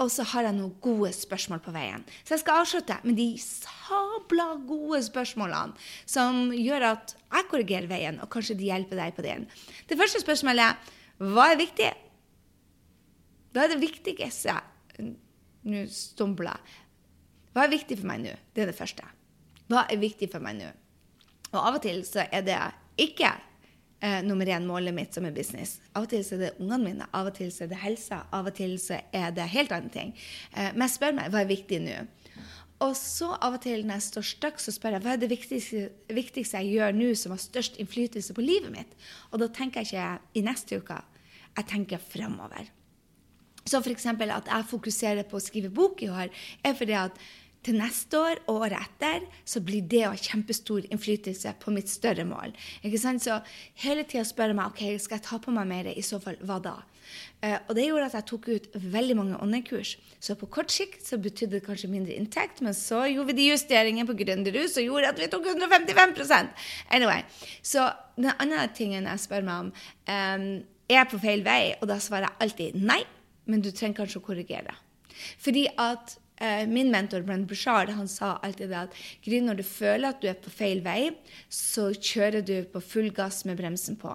Og 0.00 0.10
så 0.12 0.26
har 0.28 0.44
jeg 0.44 0.56
noen 0.58 0.74
gode 0.84 1.08
spørsmål 1.16 1.60
på 1.64 1.72
veien. 1.72 2.02
Så 2.24 2.34
jeg 2.34 2.42
skal 2.42 2.62
avslutte 2.62 2.96
med 3.04 3.16
de 3.16 3.28
sabla 3.40 4.48
gode 4.68 5.00
spørsmålene 5.06 5.76
som 6.04 6.50
gjør 6.52 6.90
at 6.90 7.14
jeg 7.16 7.48
korrigerer 7.52 7.88
veien, 7.88 8.20
og 8.20 8.28
kanskje 8.32 8.58
de 8.60 8.68
hjelper 8.68 9.00
deg 9.00 9.16
på 9.16 9.24
den. 9.24 9.46
Det 9.88 9.96
første 10.00 10.20
spørsmålet 10.24 10.68
er 10.68 11.28
hva 11.32 11.50
er 11.52 11.60
viktig? 11.60 11.92
Hva 13.56 13.64
er 13.64 13.72
det 13.72 13.80
viktigste 13.80 14.56
nå 15.66 15.84
stumbler 15.90 16.54
jeg. 16.54 16.82
Hva 17.56 17.64
er 17.64 17.72
viktig 17.72 17.98
for 18.00 18.10
meg 18.10 18.22
nå? 18.22 18.32
Det 18.54 18.64
er 18.64 18.70
det 18.70 18.76
første. 18.76 19.06
Hva 19.70 19.86
er 19.90 20.00
viktig 20.00 20.28
for 20.32 20.44
meg 20.44 20.58
nå? 20.58 20.70
Og 21.54 21.60
av 21.62 21.78
og 21.78 21.84
til 21.84 22.02
så 22.06 22.26
er 22.26 22.44
det 22.44 22.58
ikke 23.00 23.30
eh, 24.00 24.20
nummer 24.26 24.48
én 24.52 24.66
målet 24.68 24.94
mitt 24.94 25.16
som 25.16 25.26
er 25.26 25.34
business. 25.36 25.78
Av 25.94 26.04
og 26.04 26.10
til 26.12 26.24
så 26.26 26.36
er 26.36 26.44
det 26.44 26.52
ungene 26.60 26.82
mine, 26.84 27.08
av 27.16 27.30
og 27.30 27.38
til 27.38 27.50
så 27.54 27.64
er 27.64 27.72
det 27.72 27.80
helsa, 27.80 28.22
av 28.34 28.50
og 28.50 28.56
til 28.58 28.76
så 28.82 29.00
er 29.14 29.32
det 29.36 29.48
helt 29.54 29.72
andre 29.72 29.94
ting. 29.94 30.12
Eh, 30.52 30.70
men 30.74 30.86
jeg 30.86 30.96
spør 30.98 31.16
meg 31.16 31.32
hva 31.32 31.42
er 31.42 31.50
viktig 31.50 31.80
nå? 31.86 31.98
Og 32.84 32.92
så 32.98 33.30
av 33.40 33.56
og 33.56 33.62
til 33.64 33.86
når 33.86 34.02
jeg 34.02 34.08
står 34.10 34.26
støkk, 34.34 34.58
så 34.60 34.74
spør 34.74 34.98
jeg 34.98 35.06
hva 35.06 35.14
er 35.16 35.20
det 35.22 35.32
viktigste, 35.32 35.86
viktigste 36.12 36.60
jeg 36.60 36.76
gjør 36.76 36.96
nå 36.96 37.12
som 37.16 37.32
har 37.32 37.40
størst 37.40 37.78
innflytelse 37.80 38.36
på 38.36 38.44
livet 38.44 38.74
mitt? 38.74 38.92
Og 39.32 39.40
da 39.40 39.48
tenker 39.48 39.80
jeg 39.80 39.94
ikke 39.94 40.40
i 40.40 40.44
neste 40.44 40.82
uke, 40.82 40.98
jeg 41.56 41.70
tenker 41.70 42.02
fremover. 42.02 42.68
Så 43.66 43.82
f.eks. 43.82 44.06
at 44.06 44.52
jeg 44.52 44.70
fokuserer 44.70 45.26
på 45.26 45.40
å 45.40 45.42
skrive 45.42 45.72
bok 45.74 46.02
i 46.06 46.12
år, 46.12 46.30
er 46.64 46.78
fordi 46.78 46.96
at 46.98 47.18
til 47.66 47.78
neste 47.80 48.18
år 48.18 48.40
og 48.46 48.60
året 48.66 48.78
etter 48.78 49.24
så 49.48 49.60
blir 49.64 49.86
det 49.90 50.04
å 50.06 50.12
ha 50.12 50.18
kjempestor 50.20 50.84
innflytelse 50.86 51.56
på 51.62 51.72
mitt 51.74 51.90
større 51.90 52.26
mål. 52.28 52.54
Ikke 52.86 53.00
sant? 53.02 53.24
Så 53.24 53.40
hele 53.82 54.04
tida 54.06 54.22
spør 54.26 54.52
jeg 54.52 54.58
meg 54.58 54.70
ok, 54.70 54.82
skal 55.02 55.18
jeg 55.18 55.26
ta 55.26 55.40
på 55.42 55.54
meg 55.54 55.66
mer. 55.70 55.88
I 55.90 56.04
så 56.06 56.20
fall, 56.22 56.38
hva 56.46 56.60
da? 56.62 56.76
Uh, 57.42 57.58
og 57.68 57.72
det 57.78 57.86
gjorde 57.86 58.06
at 58.08 58.16
jeg 58.18 58.26
tok 58.30 58.48
ut 58.50 58.68
veldig 58.94 59.16
mange 59.18 59.40
online-kurs. 59.42 59.96
Så 60.22 60.38
på 60.38 60.48
kort 60.58 60.70
sikt 60.74 61.02
så 61.06 61.18
betydde 61.22 61.58
det 61.58 61.66
kanskje 61.66 61.90
mindre 61.90 62.14
inntekt, 62.14 62.62
men 62.62 62.74
så 62.76 63.04
gjorde 63.10 63.32
vi 63.32 63.38
de 63.40 63.50
justeringene 63.52 64.08
på 64.08 64.18
Gründerhus 64.22 64.76
som 64.76 64.86
gjorde 64.86 65.10
at 65.10 65.20
vi 65.20 65.30
tok 65.30 65.50
155% 65.54 66.54
Anyway, 66.94 67.26
Så 67.62 67.90
den 68.16 68.32
andre 68.38 68.68
tingen 68.74 69.10
jeg 69.10 69.26
spør 69.26 69.46
meg 69.46 69.66
om, 69.66 69.74
um, 70.06 70.48
er 70.86 71.00
jeg 71.00 71.10
på 71.10 71.22
feil 71.22 71.42
vei? 71.46 71.60
Og 71.80 71.90
da 71.90 71.98
svarer 72.02 72.30
jeg 72.30 72.46
alltid 72.46 72.78
nei 72.78 73.02
men 73.46 73.64
du 73.64 73.70
trenger 73.70 74.02
kanskje 74.02 74.20
å 74.20 74.26
korrigere. 74.26 74.76
Fordi 75.42 75.64
at 75.80 76.16
eh, 76.42 76.66
Min 76.68 76.90
mentor 76.92 77.24
Brent 77.26 77.48
Bushard 77.48 77.92
han 77.96 78.08
sa 78.10 78.36
alltid 78.44 78.72
det 78.72 78.82
at 78.84 78.96
Gry, 79.24 79.40
når 79.40 79.60
du 79.60 79.66
føler 79.66 80.10
at 80.10 80.22
du 80.22 80.28
er 80.30 80.38
på 80.40 80.52
feil 80.52 80.82
vei, 80.84 81.14
så 81.48 81.90
kjører 81.94 82.44
du 82.46 82.58
på 82.72 82.82
full 82.84 83.10
gass 83.16 83.44
med 83.48 83.58
bremsen 83.60 83.98
på. 84.00 84.12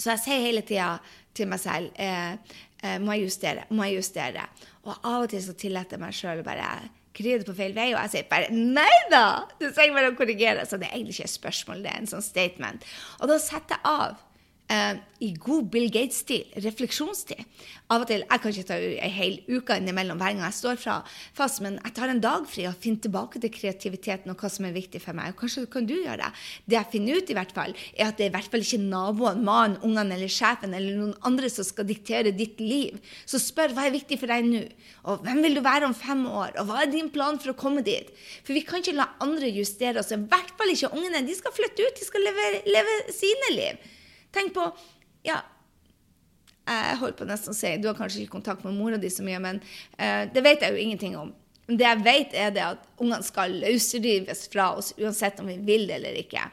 Så 0.00 0.14
jeg 0.14 0.24
sier 0.24 0.46
hele 0.46 0.64
tida 0.64 0.94
til 1.36 1.50
meg 1.50 1.60
selv 1.62 2.00
eh, 2.00 2.38
eh, 2.84 2.96
må 3.02 3.16
jeg 3.16 3.28
justere, 3.28 3.66
må 3.74 3.88
jeg 3.88 4.00
justere. 4.00 4.46
Og 4.86 4.94
av 4.94 5.26
og 5.26 5.28
til 5.32 5.44
så 5.44 5.56
tillater 5.58 5.98
jeg 5.98 6.04
meg 6.04 6.16
sjøl 6.16 6.46
bare 6.46 6.70
Gry, 7.10 7.32
er 7.34 7.42
du 7.42 7.48
på 7.50 7.56
feil 7.58 7.74
vei? 7.74 7.88
Og 7.90 7.98
jeg 8.04 8.12
sier 8.12 8.26
bare 8.30 8.52
nei 8.54 8.90
da! 9.10 9.42
Du 9.58 9.66
trenger 9.66 9.96
bare 9.96 10.12
å 10.12 10.16
korrigere. 10.18 10.62
Så 10.64 10.78
det 10.78 10.86
er 10.86 10.94
egentlig 10.94 11.16
ikke 11.18 11.26
et 11.26 11.32
spørsmål, 11.32 11.82
det 11.82 11.90
er 11.90 11.98
en 12.04 12.12
sånn 12.12 12.22
statement. 12.24 12.86
Og 13.18 13.32
da 13.32 13.38
setter 13.42 13.76
jeg 13.76 13.90
av 13.90 14.20
eh, 14.70 15.00
i 15.20 15.30
god 15.36 15.66
Bill 15.72 15.90
Gates-stil, 15.92 16.46
refleksjonstid. 16.64 17.42
Av 17.92 18.04
og 18.04 18.08
til, 18.08 18.22
Jeg 18.22 18.40
kan 18.40 18.54
ikke 18.54 18.68
ta 18.68 18.76
en 18.78 19.12
hel 19.12 19.34
uke 19.50 19.76
innimellom 19.76 20.20
hver 20.20 20.32
gang 20.32 20.44
jeg 20.46 20.56
står 20.56 20.78
fra, 20.80 20.94
fast, 21.36 21.60
men 21.60 21.76
jeg 21.82 21.94
tar 21.96 22.12
en 22.12 22.22
dag 22.22 22.46
fri 22.48 22.64
og 22.70 22.78
finner 22.80 23.04
tilbake 23.04 23.42
til 23.42 23.52
kreativiteten 23.52 24.32
og 24.32 24.40
hva 24.40 24.48
som 24.48 24.64
er 24.64 24.76
viktig 24.76 25.02
for 25.02 25.16
meg. 25.16 25.34
Og 25.34 25.42
kanskje 25.42 25.66
kan 25.72 25.88
du 25.88 25.96
gjøre 25.98 26.22
det. 26.22 26.30
Det 26.64 26.78
jeg 26.78 26.90
finner 26.94 27.20
ut, 27.20 27.30
i 27.30 27.36
hvert 27.36 27.52
fall, 27.56 27.76
er 27.98 28.06
at 28.08 28.16
det 28.16 28.28
er 28.28 28.32
i 28.32 28.36
hvert 28.38 28.50
fall 28.54 28.64
ikke 28.64 28.80
naboen, 28.86 29.44
mannen, 29.44 29.76
ungene 29.84 30.16
eller 30.16 30.32
sjefen 30.32 30.74
eller 30.76 30.96
noen 30.96 31.14
andre 31.26 31.52
som 31.52 31.66
skal 31.66 31.88
diktere 31.90 32.32
ditt 32.32 32.62
liv. 32.62 32.96
Så 33.28 33.42
spør 33.42 33.76
hva 33.76 33.88
er 33.88 33.96
viktig 33.98 34.20
for 34.22 34.30
deg 34.30 34.48
nå, 34.48 34.64
og 35.04 35.26
hvem 35.26 35.44
vil 35.44 35.58
du 35.58 35.64
være 35.66 35.90
om 35.90 35.96
fem 35.96 36.24
år, 36.30 36.56
og 36.60 36.70
hva 36.70 36.84
er 36.84 36.92
din 36.94 37.12
plan 37.12 37.40
for 37.42 37.52
å 37.52 37.58
komme 37.58 37.84
dit? 37.84 38.08
For 38.46 38.56
vi 38.56 38.64
kan 38.64 38.80
ikke 38.80 38.96
la 38.96 39.10
andre 39.20 39.52
justere 39.52 40.00
oss, 40.00 40.14
i 40.14 40.20
hvert 40.20 40.54
fall 40.56 40.72
ikke 40.72 40.94
ungene. 40.94 41.26
De 41.26 41.36
skal 41.36 41.52
flytte 41.56 41.84
ut, 41.84 41.96
de 41.98 42.06
skal 42.06 42.24
leve, 42.24 42.52
leve 42.70 43.00
sine 43.12 43.56
liv. 43.56 43.88
Tenk 44.34 44.54
på 44.56 44.66
ja, 45.26 45.40
jeg 46.70 46.98
holdt 47.00 47.18
på 47.18 47.26
nesten 47.28 47.52
å 47.52 47.56
si 47.56 47.74
Du 47.80 47.88
har 47.90 47.98
kanskje 47.98 48.22
ikke 48.22 48.38
kontakt 48.38 48.64
med 48.66 48.76
mora 48.78 48.98
di 49.00 49.10
så 49.12 49.24
mye, 49.26 49.40
men 49.42 49.60
uh, 49.98 50.26
det 50.30 50.44
vet 50.46 50.64
jeg 50.64 50.74
jo 50.74 50.84
ingenting 50.84 51.16
om. 51.18 51.32
Det 51.70 51.86
jeg 51.86 52.02
vet, 52.02 52.34
er 52.34 52.54
det 52.54 52.62
at 52.66 52.86
ungene 52.98 53.22
skal 53.26 53.52
løsrives 53.62 54.46
fra 54.50 54.72
oss 54.78 54.92
uansett 54.98 55.38
om 55.42 55.50
vi 55.50 55.58
vil 55.66 55.86
det 55.90 56.00
eller 56.00 56.18
ikke. 56.18 56.46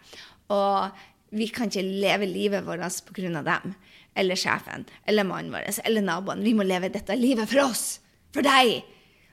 Og 0.54 1.00
vi 1.38 1.48
kan 1.54 1.72
ikke 1.72 1.86
leve 1.86 2.30
livet 2.30 2.66
vårt 2.66 3.02
pga. 3.10 3.42
dem. 3.42 3.74
Eller 4.18 4.38
sjefen. 4.38 4.86
Eller 5.06 5.26
mannen 5.26 5.52
vår. 5.54 5.66
Eller 5.86 6.06
naboen. 6.06 6.44
Vi 6.46 6.54
må 6.54 6.66
leve 6.66 6.90
dette 6.94 7.18
livet 7.18 7.50
for 7.50 7.66
oss. 7.66 8.00
For 8.34 8.46
deg. 8.46 8.86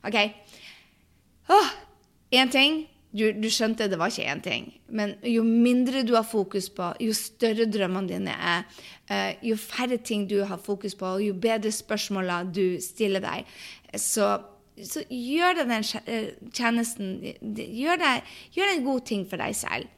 OK? 0.05 0.19
Én 2.33 2.51
ting 2.51 2.83
du, 3.15 3.29
du, 3.39 3.47
skjønte 3.53 3.87
det 3.91 3.99
var 3.99 4.11
ikke 4.11 4.27
én 4.27 4.43
ting. 4.43 4.65
Men 4.91 5.15
jo 5.29 5.45
mindre 5.47 6.03
du 6.07 6.17
har 6.17 6.27
fokus 6.27 6.67
på, 6.75 6.91
jo 7.01 7.15
større 7.15 7.69
drømmene 7.71 8.11
dine 8.11 8.35
er, 8.35 8.65
uh, 9.11 9.31
jo 9.45 9.59
færre 9.61 10.01
ting 10.03 10.27
du 10.31 10.41
har 10.49 10.59
fokus 10.63 10.97
på, 10.99 11.13
jo 11.23 11.37
bedre 11.39 11.71
spørsmål 11.75 12.33
du 12.51 12.81
stiller 12.83 13.23
deg, 13.23 13.47
så, 13.95 14.33
så 14.83 15.05
gjør 15.07 15.61
deg 15.61 15.71
den 15.71 15.87
eh, 16.11 16.31
tjenesten 16.51 17.13
gjør, 17.23 18.01
deg, 18.03 18.33
gjør 18.57 18.73
en 18.73 18.87
god 18.89 19.05
ting 19.07 19.27
for 19.31 19.43
deg 19.43 19.55
selv. 19.59 19.91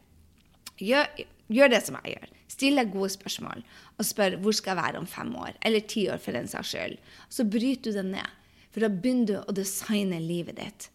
Gjør, 0.76 1.08
gjør 1.48 1.72
det 1.72 1.80
som 1.86 1.96
jeg 2.02 2.18
gjør. 2.18 2.34
Still 2.52 2.80
deg 2.80 2.92
gode 2.92 3.08
spørsmål 3.14 3.64
og 3.96 4.04
spør 4.04 4.36
hvor 4.42 4.54
skal 4.56 4.74
jeg 4.74 4.82
være 4.82 5.00
om 5.00 5.08
fem 5.08 5.32
år, 5.40 5.56
eller 5.64 5.88
ti 5.88 6.04
år 6.12 6.20
for 6.20 6.36
den 6.36 6.48
saks 6.50 6.74
skyld. 6.74 6.98
Så 7.32 7.48
bryter 7.48 7.88
du 7.88 7.96
det 7.96 8.04
ned, 8.10 8.36
for 8.74 8.84
da 8.84 8.92
begynner 8.92 9.30
du 9.30 9.36
å 9.40 9.56
designe 9.56 10.20
livet 10.20 10.60
ditt. 10.60 10.90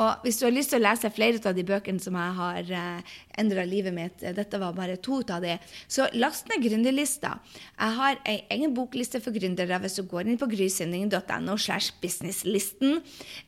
Og 0.00 0.24
hvis 0.24 0.38
du 0.40 0.46
har 0.46 0.54
lyst 0.54 0.72
til 0.72 0.80
å 0.80 0.86
lese 0.86 1.10
flere 1.12 1.40
av 1.44 1.56
de 1.56 1.64
bøkene 1.68 2.00
som 2.00 2.16
jeg 2.16 2.36
har 2.38 2.70
uh, 2.72 3.16
endra 3.36 3.64
livet 3.68 3.92
mitt, 3.92 4.22
eh, 4.24 4.32
dette 4.32 4.56
var 4.60 4.72
bare 4.76 4.96
to 5.04 5.18
av 5.22 5.44
de, 5.44 5.58
så 5.90 6.06
last 6.16 6.48
ned 6.48 6.64
gründerlista. 6.64 7.34
Jeg 7.76 7.96
har 7.98 8.20
ei 8.28 8.38
egen 8.54 8.72
bokliste 8.76 9.20
for 9.20 9.36
gründere 9.36 9.76
hvis 9.82 9.98
du 10.00 10.06
går 10.08 10.30
inn 10.30 10.38
på 10.40 10.48
grysynding.no 10.48 11.56
slash 11.60 11.92
businesslisten, 12.00 13.02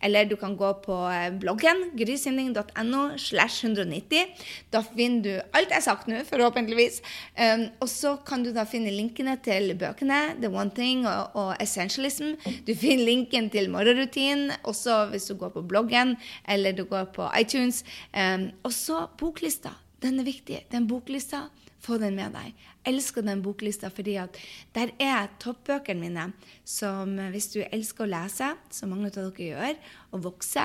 eller 0.04 0.28
du 0.28 0.36
kan 0.40 0.56
gå 0.60 0.70
på 0.84 0.98
eh, 1.08 1.30
bloggen 1.40 1.86
grysynding.no 1.96 3.02
slash 3.20 3.64
190. 3.64 4.44
Da 4.74 4.84
finner 4.84 5.24
du 5.24 5.32
alt 5.56 5.72
jeg 5.72 5.78
har 5.80 5.86
sagt 5.86 6.12
nå, 6.12 6.20
forhåpentligvis. 6.28 7.00
Um, 7.40 7.66
og 7.82 7.88
så 7.88 8.14
kan 8.26 8.44
du 8.44 8.52
da 8.54 8.66
finne 8.68 8.92
linkene 8.92 9.38
til 9.44 9.72
bøkene 9.80 10.36
The 10.42 10.52
One 10.52 10.76
Thing 10.76 11.08
og, 11.08 11.34
og 11.40 11.50
Essentialism. 11.62 12.34
Du 12.68 12.74
finner 12.76 13.08
linken 13.08 13.48
til 13.52 13.72
morgenrutinen 13.72 14.52
også 14.68 15.06
hvis 15.12 15.30
du 15.30 15.36
går 15.40 15.54
på 15.56 15.64
bloggen 15.68 16.14
eller 16.44 16.72
du 16.76 16.84
går 16.88 17.10
på 17.16 17.28
iTunes. 17.38 17.82
Um, 18.12 18.50
og 18.64 18.72
så 18.72 19.06
boklista. 19.20 19.74
Den 20.02 20.20
er 20.20 20.28
viktig. 20.28 20.64
Den 20.72 20.88
boklista, 20.88 21.46
få 21.84 21.98
den 22.00 22.16
med 22.16 22.32
deg. 22.32 22.52
Jeg 22.84 22.94
elsker 22.94 23.24
den 23.24 23.42
boklista 23.44 23.90
fordi 23.92 24.16
at 24.20 24.36
der 24.76 24.92
er 25.00 25.30
toppbøkene 25.40 26.00
mine 26.00 26.26
som 26.64 27.16
hvis 27.32 27.50
du 27.52 27.60
elsker 27.64 28.06
å 28.06 28.12
lese, 28.12 28.50
som 28.72 28.92
mange 28.92 29.10
av 29.12 29.18
dere 29.18 29.48
gjør, 29.50 29.80
og 30.12 30.24
vokse 30.30 30.64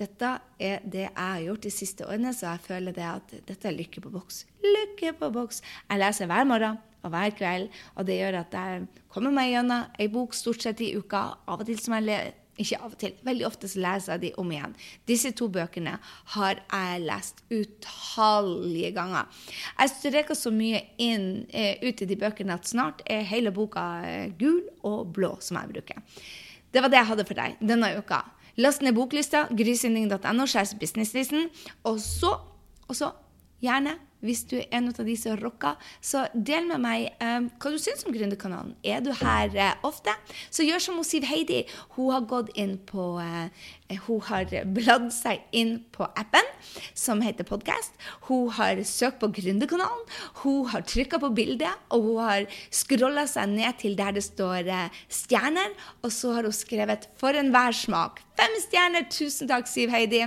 dette 0.00 0.28
er 0.56 0.84
det 0.88 1.02
jeg 1.04 1.16
har 1.16 1.42
gjort 1.44 1.66
de 1.66 1.72
siste 1.74 2.06
årene, 2.08 2.32
så 2.32 2.54
jeg 2.54 2.64
føler 2.64 2.94
det 2.96 3.04
at 3.04 3.34
dette 3.48 3.68
er 3.68 3.76
lykke 3.76 4.00
på 4.00 4.12
boks. 4.14 4.46
Lykke 4.64 5.12
på 5.18 5.28
boks! 5.34 5.60
Jeg 5.90 6.00
leser 6.00 6.30
hver 6.30 6.46
morgen 6.48 6.78
og 7.04 7.12
hver 7.12 7.34
kveld, 7.36 7.68
og 7.96 8.06
det 8.08 8.16
gjør 8.16 8.38
at 8.40 8.56
jeg 8.56 8.86
kommer 9.12 9.34
meg 9.36 9.52
gjennom 9.52 10.00
ei 10.00 10.08
bok 10.12 10.36
stort 10.36 10.64
sett 10.64 10.80
i 10.84 10.94
uka. 10.96 11.22
Av 11.44 11.60
og 11.60 11.68
til 11.68 11.80
som 11.80 11.96
jeg 11.98 12.32
ikke 12.62 12.80
av 12.80 12.94
og 12.94 12.98
til. 13.00 13.14
Veldig 13.26 13.46
ofte 13.48 13.70
så 13.70 13.80
leser 13.82 14.14
jeg 14.14 14.22
de 14.24 14.32
om 14.40 14.50
igjen. 14.52 14.74
Disse 15.08 15.32
to 15.36 15.48
bøkene 15.52 15.96
har 16.34 16.60
jeg 16.60 17.04
lest 17.06 17.42
utallige 17.50 18.92
ganger. 18.96 19.30
Jeg 19.78 19.94
streker 19.94 20.38
så 20.38 20.52
mye 20.54 20.82
inn, 21.00 21.46
eh, 21.48 21.80
ut 21.82 22.02
i 22.02 22.08
de 22.10 22.18
bøkene 22.20 22.56
at 22.56 22.68
snart 22.68 23.02
er 23.06 23.26
hele 23.28 23.52
boka 23.54 23.86
eh, 24.06 24.34
gul 24.38 24.62
og 24.86 25.14
blå, 25.16 25.36
som 25.40 25.60
jeg 25.60 25.72
bruker. 25.74 26.04
Det 26.70 26.82
var 26.82 26.92
det 26.92 27.00
jeg 27.00 27.10
hadde 27.10 27.26
for 27.26 27.40
deg 27.40 27.56
denne 27.60 27.94
uka. 27.98 28.22
Last 28.60 28.82
ned 28.82 28.94
boklista, 28.94 29.46
grysynding.no, 29.48 30.46
businesslisten, 30.80 31.48
og 31.84 32.00
så, 32.02 32.36
og 32.88 32.96
så 32.96 33.12
gjerne 33.62 33.96
hvis 34.24 34.44
du 34.50 34.56
er 34.58 34.68
en 34.76 34.90
av 34.90 35.00
de 35.06 35.16
som 35.18 35.36
rocker. 35.40 35.78
Så 36.04 36.26
del 36.34 36.68
med 36.68 36.82
meg 36.82 37.08
um, 37.22 37.48
hva 37.60 37.72
du 37.72 37.78
syns 37.80 38.04
om 38.06 38.14
Gründerkanalen. 38.14 38.74
Er 38.84 39.02
du 39.04 39.12
her 39.16 39.52
uh, 39.56 39.86
ofte, 39.88 40.14
så 40.52 40.66
gjør 40.66 40.82
som 40.84 41.00
Siv 41.06 41.26
Heidi. 41.28 41.62
Hun 41.96 42.12
har 42.14 42.26
gått 42.30 42.52
inn 42.60 42.76
på 42.88 43.12
uh, 43.18 43.68
Hun 44.06 44.20
har 44.28 44.52
bladd 44.76 45.08
seg 45.14 45.42
inn 45.56 45.80
på 45.94 46.06
appen 46.06 46.46
som 46.94 47.22
heter 47.24 47.48
Podcast. 47.48 47.96
Hun 48.28 48.50
har 48.58 48.82
søkt 48.86 49.20
på 49.22 49.30
Gründerkanalen. 49.40 50.04
Hun 50.44 50.68
har 50.70 50.84
trykka 50.86 51.20
på 51.22 51.32
bildet, 51.34 51.72
og 51.90 52.06
hun 52.06 52.20
har 52.24 52.60
scrolla 52.74 53.26
seg 53.30 53.50
ned 53.56 53.80
til 53.80 53.96
der 53.98 54.14
det 54.16 54.26
står 54.26 54.68
uh, 54.68 55.02
stjerner, 55.10 55.74
og 56.04 56.12
så 56.14 56.36
har 56.36 56.46
hun 56.48 56.54
skrevet 56.54 57.08
'For 57.16 57.36
enhver 57.40 57.74
smak'. 57.76 58.22
Fem 58.36 58.54
stjerner! 58.66 59.08
Tusen 59.10 59.48
takk, 59.48 59.66
Siv 59.68 59.90
Heidi. 59.90 60.22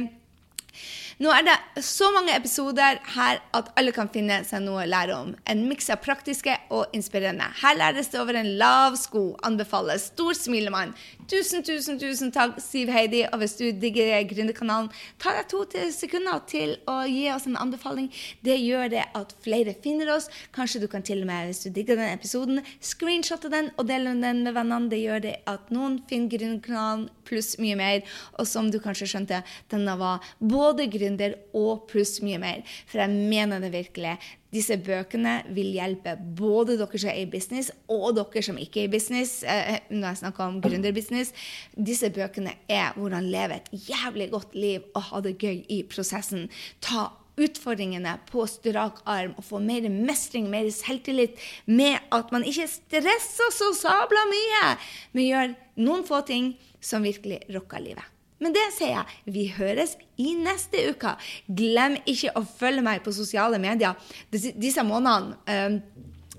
Nå 1.21 1.29
er 1.29 1.43
det 1.45 1.83
så 1.85 2.07
mange 2.15 2.33
episoder 2.33 2.97
her 3.13 3.41
at 3.53 3.67
alle 3.77 3.93
kan 3.93 4.09
finne 4.09 4.39
seg 4.47 4.63
noe 4.65 4.81
å 4.81 4.89
lære 4.89 5.13
om. 5.13 5.33
En 5.49 5.61
miks 5.69 5.91
av 5.93 6.01
praktiske 6.01 6.55
og 6.73 6.95
inspirerende. 6.97 7.45
Her 7.61 7.77
læres 7.77 8.09
det 8.09 8.21
over 8.21 8.39
en 8.39 8.49
lav 8.57 8.97
sko. 8.97 9.35
Anbefales. 9.45 10.09
Stor 10.13 10.33
smilemann. 10.37 10.95
Tusen, 11.29 11.61
tusen, 11.63 11.99
tusen 12.01 12.33
takk, 12.33 12.57
Siv 12.61 12.89
Heidi. 12.93 13.21
Og 13.29 13.43
hvis 13.43 13.55
du 13.59 13.67
digger 13.77 14.09
Gründerkanalen, 14.29 14.89
ta 15.21 15.35
deg 15.37 15.51
to 15.51 15.61
sekunder 15.93 16.41
til 16.49 16.75
å 16.89 17.03
gi 17.05 17.27
oss 17.33 17.45
en 17.49 17.59
anbefaling. 17.61 18.09
Det 18.41 18.57
gjør 18.57 18.89
det 18.95 19.05
at 19.13 19.37
flere 19.45 19.77
finner 19.85 20.09
oss. 20.15 20.29
Kanskje 20.55 20.81
du 20.81 20.89
kan 20.89 21.05
til 21.05 21.21
og 21.21 21.29
med, 21.29 21.51
hvis 21.51 21.61
du 21.67 21.69
digger 21.75 21.99
den 21.99 22.17
episoden, 22.17 22.63
screenshotte 22.81 23.53
den 23.53 23.69
og 23.77 23.85
dele 23.91 24.15
den 24.17 24.41
med 24.47 24.57
vennene. 24.57 24.89
Det 24.89 25.03
gjør 25.03 25.23
det 25.27 25.37
at 25.49 25.69
noen 25.73 26.01
finner 26.09 26.33
Gründerkanalen 26.33 27.07
pluss 27.23 27.53
mye 27.61 27.77
mer. 27.79 28.01
Og 28.41 28.49
som 28.49 28.73
du 28.73 28.81
kanskje 28.81 29.07
skjønte, 29.13 29.43
denne 29.71 29.95
var 30.01 30.25
både 30.41 30.89
gründer 30.89 31.02
gründer 31.03 31.35
og 31.53 31.85
pluss 31.91 32.17
mye 32.23 32.39
mer. 32.41 32.63
For 32.87 33.03
jeg 33.03 33.11
mener 33.13 33.61
det 33.63 33.73
virkelig. 33.75 34.17
Disse 34.53 34.77
bøkene 34.77 35.39
vil 35.55 35.71
hjelpe 35.73 36.13
både 36.37 36.77
dere 36.77 36.99
som 37.01 37.09
er 37.09 37.23
i 37.23 37.29
business, 37.29 37.71
og 37.89 38.13
dere 38.17 38.43
som 38.45 38.59
ikke 38.61 38.83
er 38.83 38.89
i 38.89 38.93
business. 38.93 39.41
Eh, 39.43 39.79
når 39.89 40.07
jeg 40.11 40.21
snakker 40.23 40.45
om 40.45 40.61
gründerbusiness. 40.61 41.33
Disse 41.73 42.11
bøkene 42.13 42.55
er 42.69 42.93
hvordan 42.97 43.31
leve 43.33 43.57
et 43.57 43.73
jævlig 43.89 44.29
godt 44.33 44.55
liv 44.55 44.85
og 44.93 45.09
ha 45.09 45.23
det 45.25 45.37
gøy 45.41 45.63
i 45.73 45.81
prosessen. 45.89 46.49
Ta 46.85 47.09
utfordringene 47.39 48.17
på 48.29 48.45
strak 48.49 49.01
arm 49.09 49.33
og 49.37 49.47
få 49.47 49.61
mer 49.63 49.87
mestring, 49.89 50.49
mer 50.53 50.69
selvtillit 50.73 51.39
med 51.65 51.97
at 52.13 52.33
man 52.35 52.45
ikke 52.45 52.69
stresser 52.69 53.53
så 53.55 53.71
sabla 53.77 54.27
mye, 54.29 54.65
men 55.17 55.29
gjør 55.29 55.55
noen 55.81 56.05
få 56.07 56.21
ting 56.29 56.53
som 56.83 57.05
virkelig 57.05 57.41
rocker 57.55 57.81
livet. 57.81 58.12
Men 58.43 58.55
det 58.55 58.65
sier 58.75 58.97
jeg. 58.97 59.19
Vi 59.33 59.47
høres 59.57 59.95
i 60.19 60.33
neste 60.35 60.83
uke. 60.91 61.15
Glem 61.47 61.95
ikke 62.03 62.35
å 62.35 62.43
følge 62.47 62.83
meg 62.85 63.03
på 63.05 63.15
sosiale 63.15 63.61
medier 63.61 63.95
disse 64.31 64.83
månedene. 64.83 65.39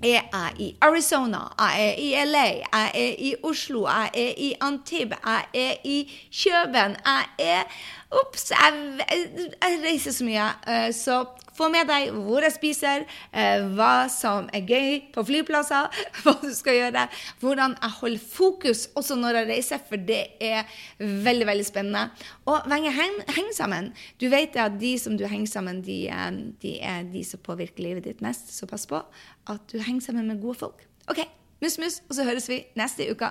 Er 0.05 0.27
jeg 0.27 0.57
i 0.61 0.67
Arizona, 0.85 1.47
jeg 1.57 1.85
er 1.85 2.01
i 2.03 2.09
LA, 2.27 2.43
jeg 2.61 2.91
er 2.99 3.21
i 3.25 3.31
Oslo, 3.47 3.87
jeg 3.87 4.11
er 4.21 4.41
i 4.43 4.49
Antibes, 4.61 5.23
jeg 5.25 5.47
er 5.55 5.87
i 5.89 5.95
Kjøben, 6.35 6.97
jeg 7.07 7.31
er 7.39 7.79
Ops, 8.15 8.51
jeg, 8.53 8.83
jeg, 9.09 9.81
reiser 9.83 10.15
så 10.15 10.27
mye. 10.27 10.51
Uh, 10.69 10.91
så 10.95 11.23
få 11.55 11.69
med 11.73 11.87
deg 11.89 12.11
hvor 12.15 12.45
jeg 12.45 12.55
spiser, 12.55 13.05
eh, 13.31 13.65
hva 13.77 14.07
som 14.13 14.49
er 14.55 14.65
gøy 14.67 14.97
på 15.15 15.25
flyplasser, 15.27 15.91
hva 16.23 16.35
du 16.43 16.51
skal 16.55 16.79
gjøre, 16.81 17.05
hvordan 17.43 17.77
jeg 17.79 17.97
holder 18.01 18.25
fokus 18.35 18.89
også 18.99 19.19
når 19.21 19.41
jeg 19.41 19.51
reiser, 19.53 19.85
for 19.89 20.03
det 20.11 20.23
er 20.43 20.67
veldig 20.99 21.49
veldig 21.51 21.69
spennende. 21.69 22.09
Og 22.51 22.67
heng, 22.73 23.21
heng 23.37 23.53
sammen. 23.55 23.93
Du 24.21 24.27
vet 24.33 24.57
at 24.61 24.79
de 24.81 24.97
som 25.01 25.19
du 25.19 25.27
henger 25.31 25.53
sammen, 25.55 25.83
de, 25.87 26.01
eh, 26.11 26.29
de 26.63 26.77
er 26.83 27.07
de 27.13 27.25
som 27.27 27.43
påvirker 27.45 27.87
livet 27.87 28.09
ditt 28.11 28.25
mest, 28.25 28.51
så 28.55 28.69
pass 28.71 28.89
på 28.91 28.99
at 28.99 29.73
du 29.73 29.79
henger 29.79 30.11
sammen 30.11 30.31
med 30.31 30.43
gode 30.43 30.59
folk. 30.65 30.87
OK, 31.11 31.23
mus-mus, 31.63 32.03
og 32.09 32.19
så 32.19 32.27
høres 32.27 32.49
vi 32.51 32.65
neste 32.79 33.07
uke. 33.13 33.31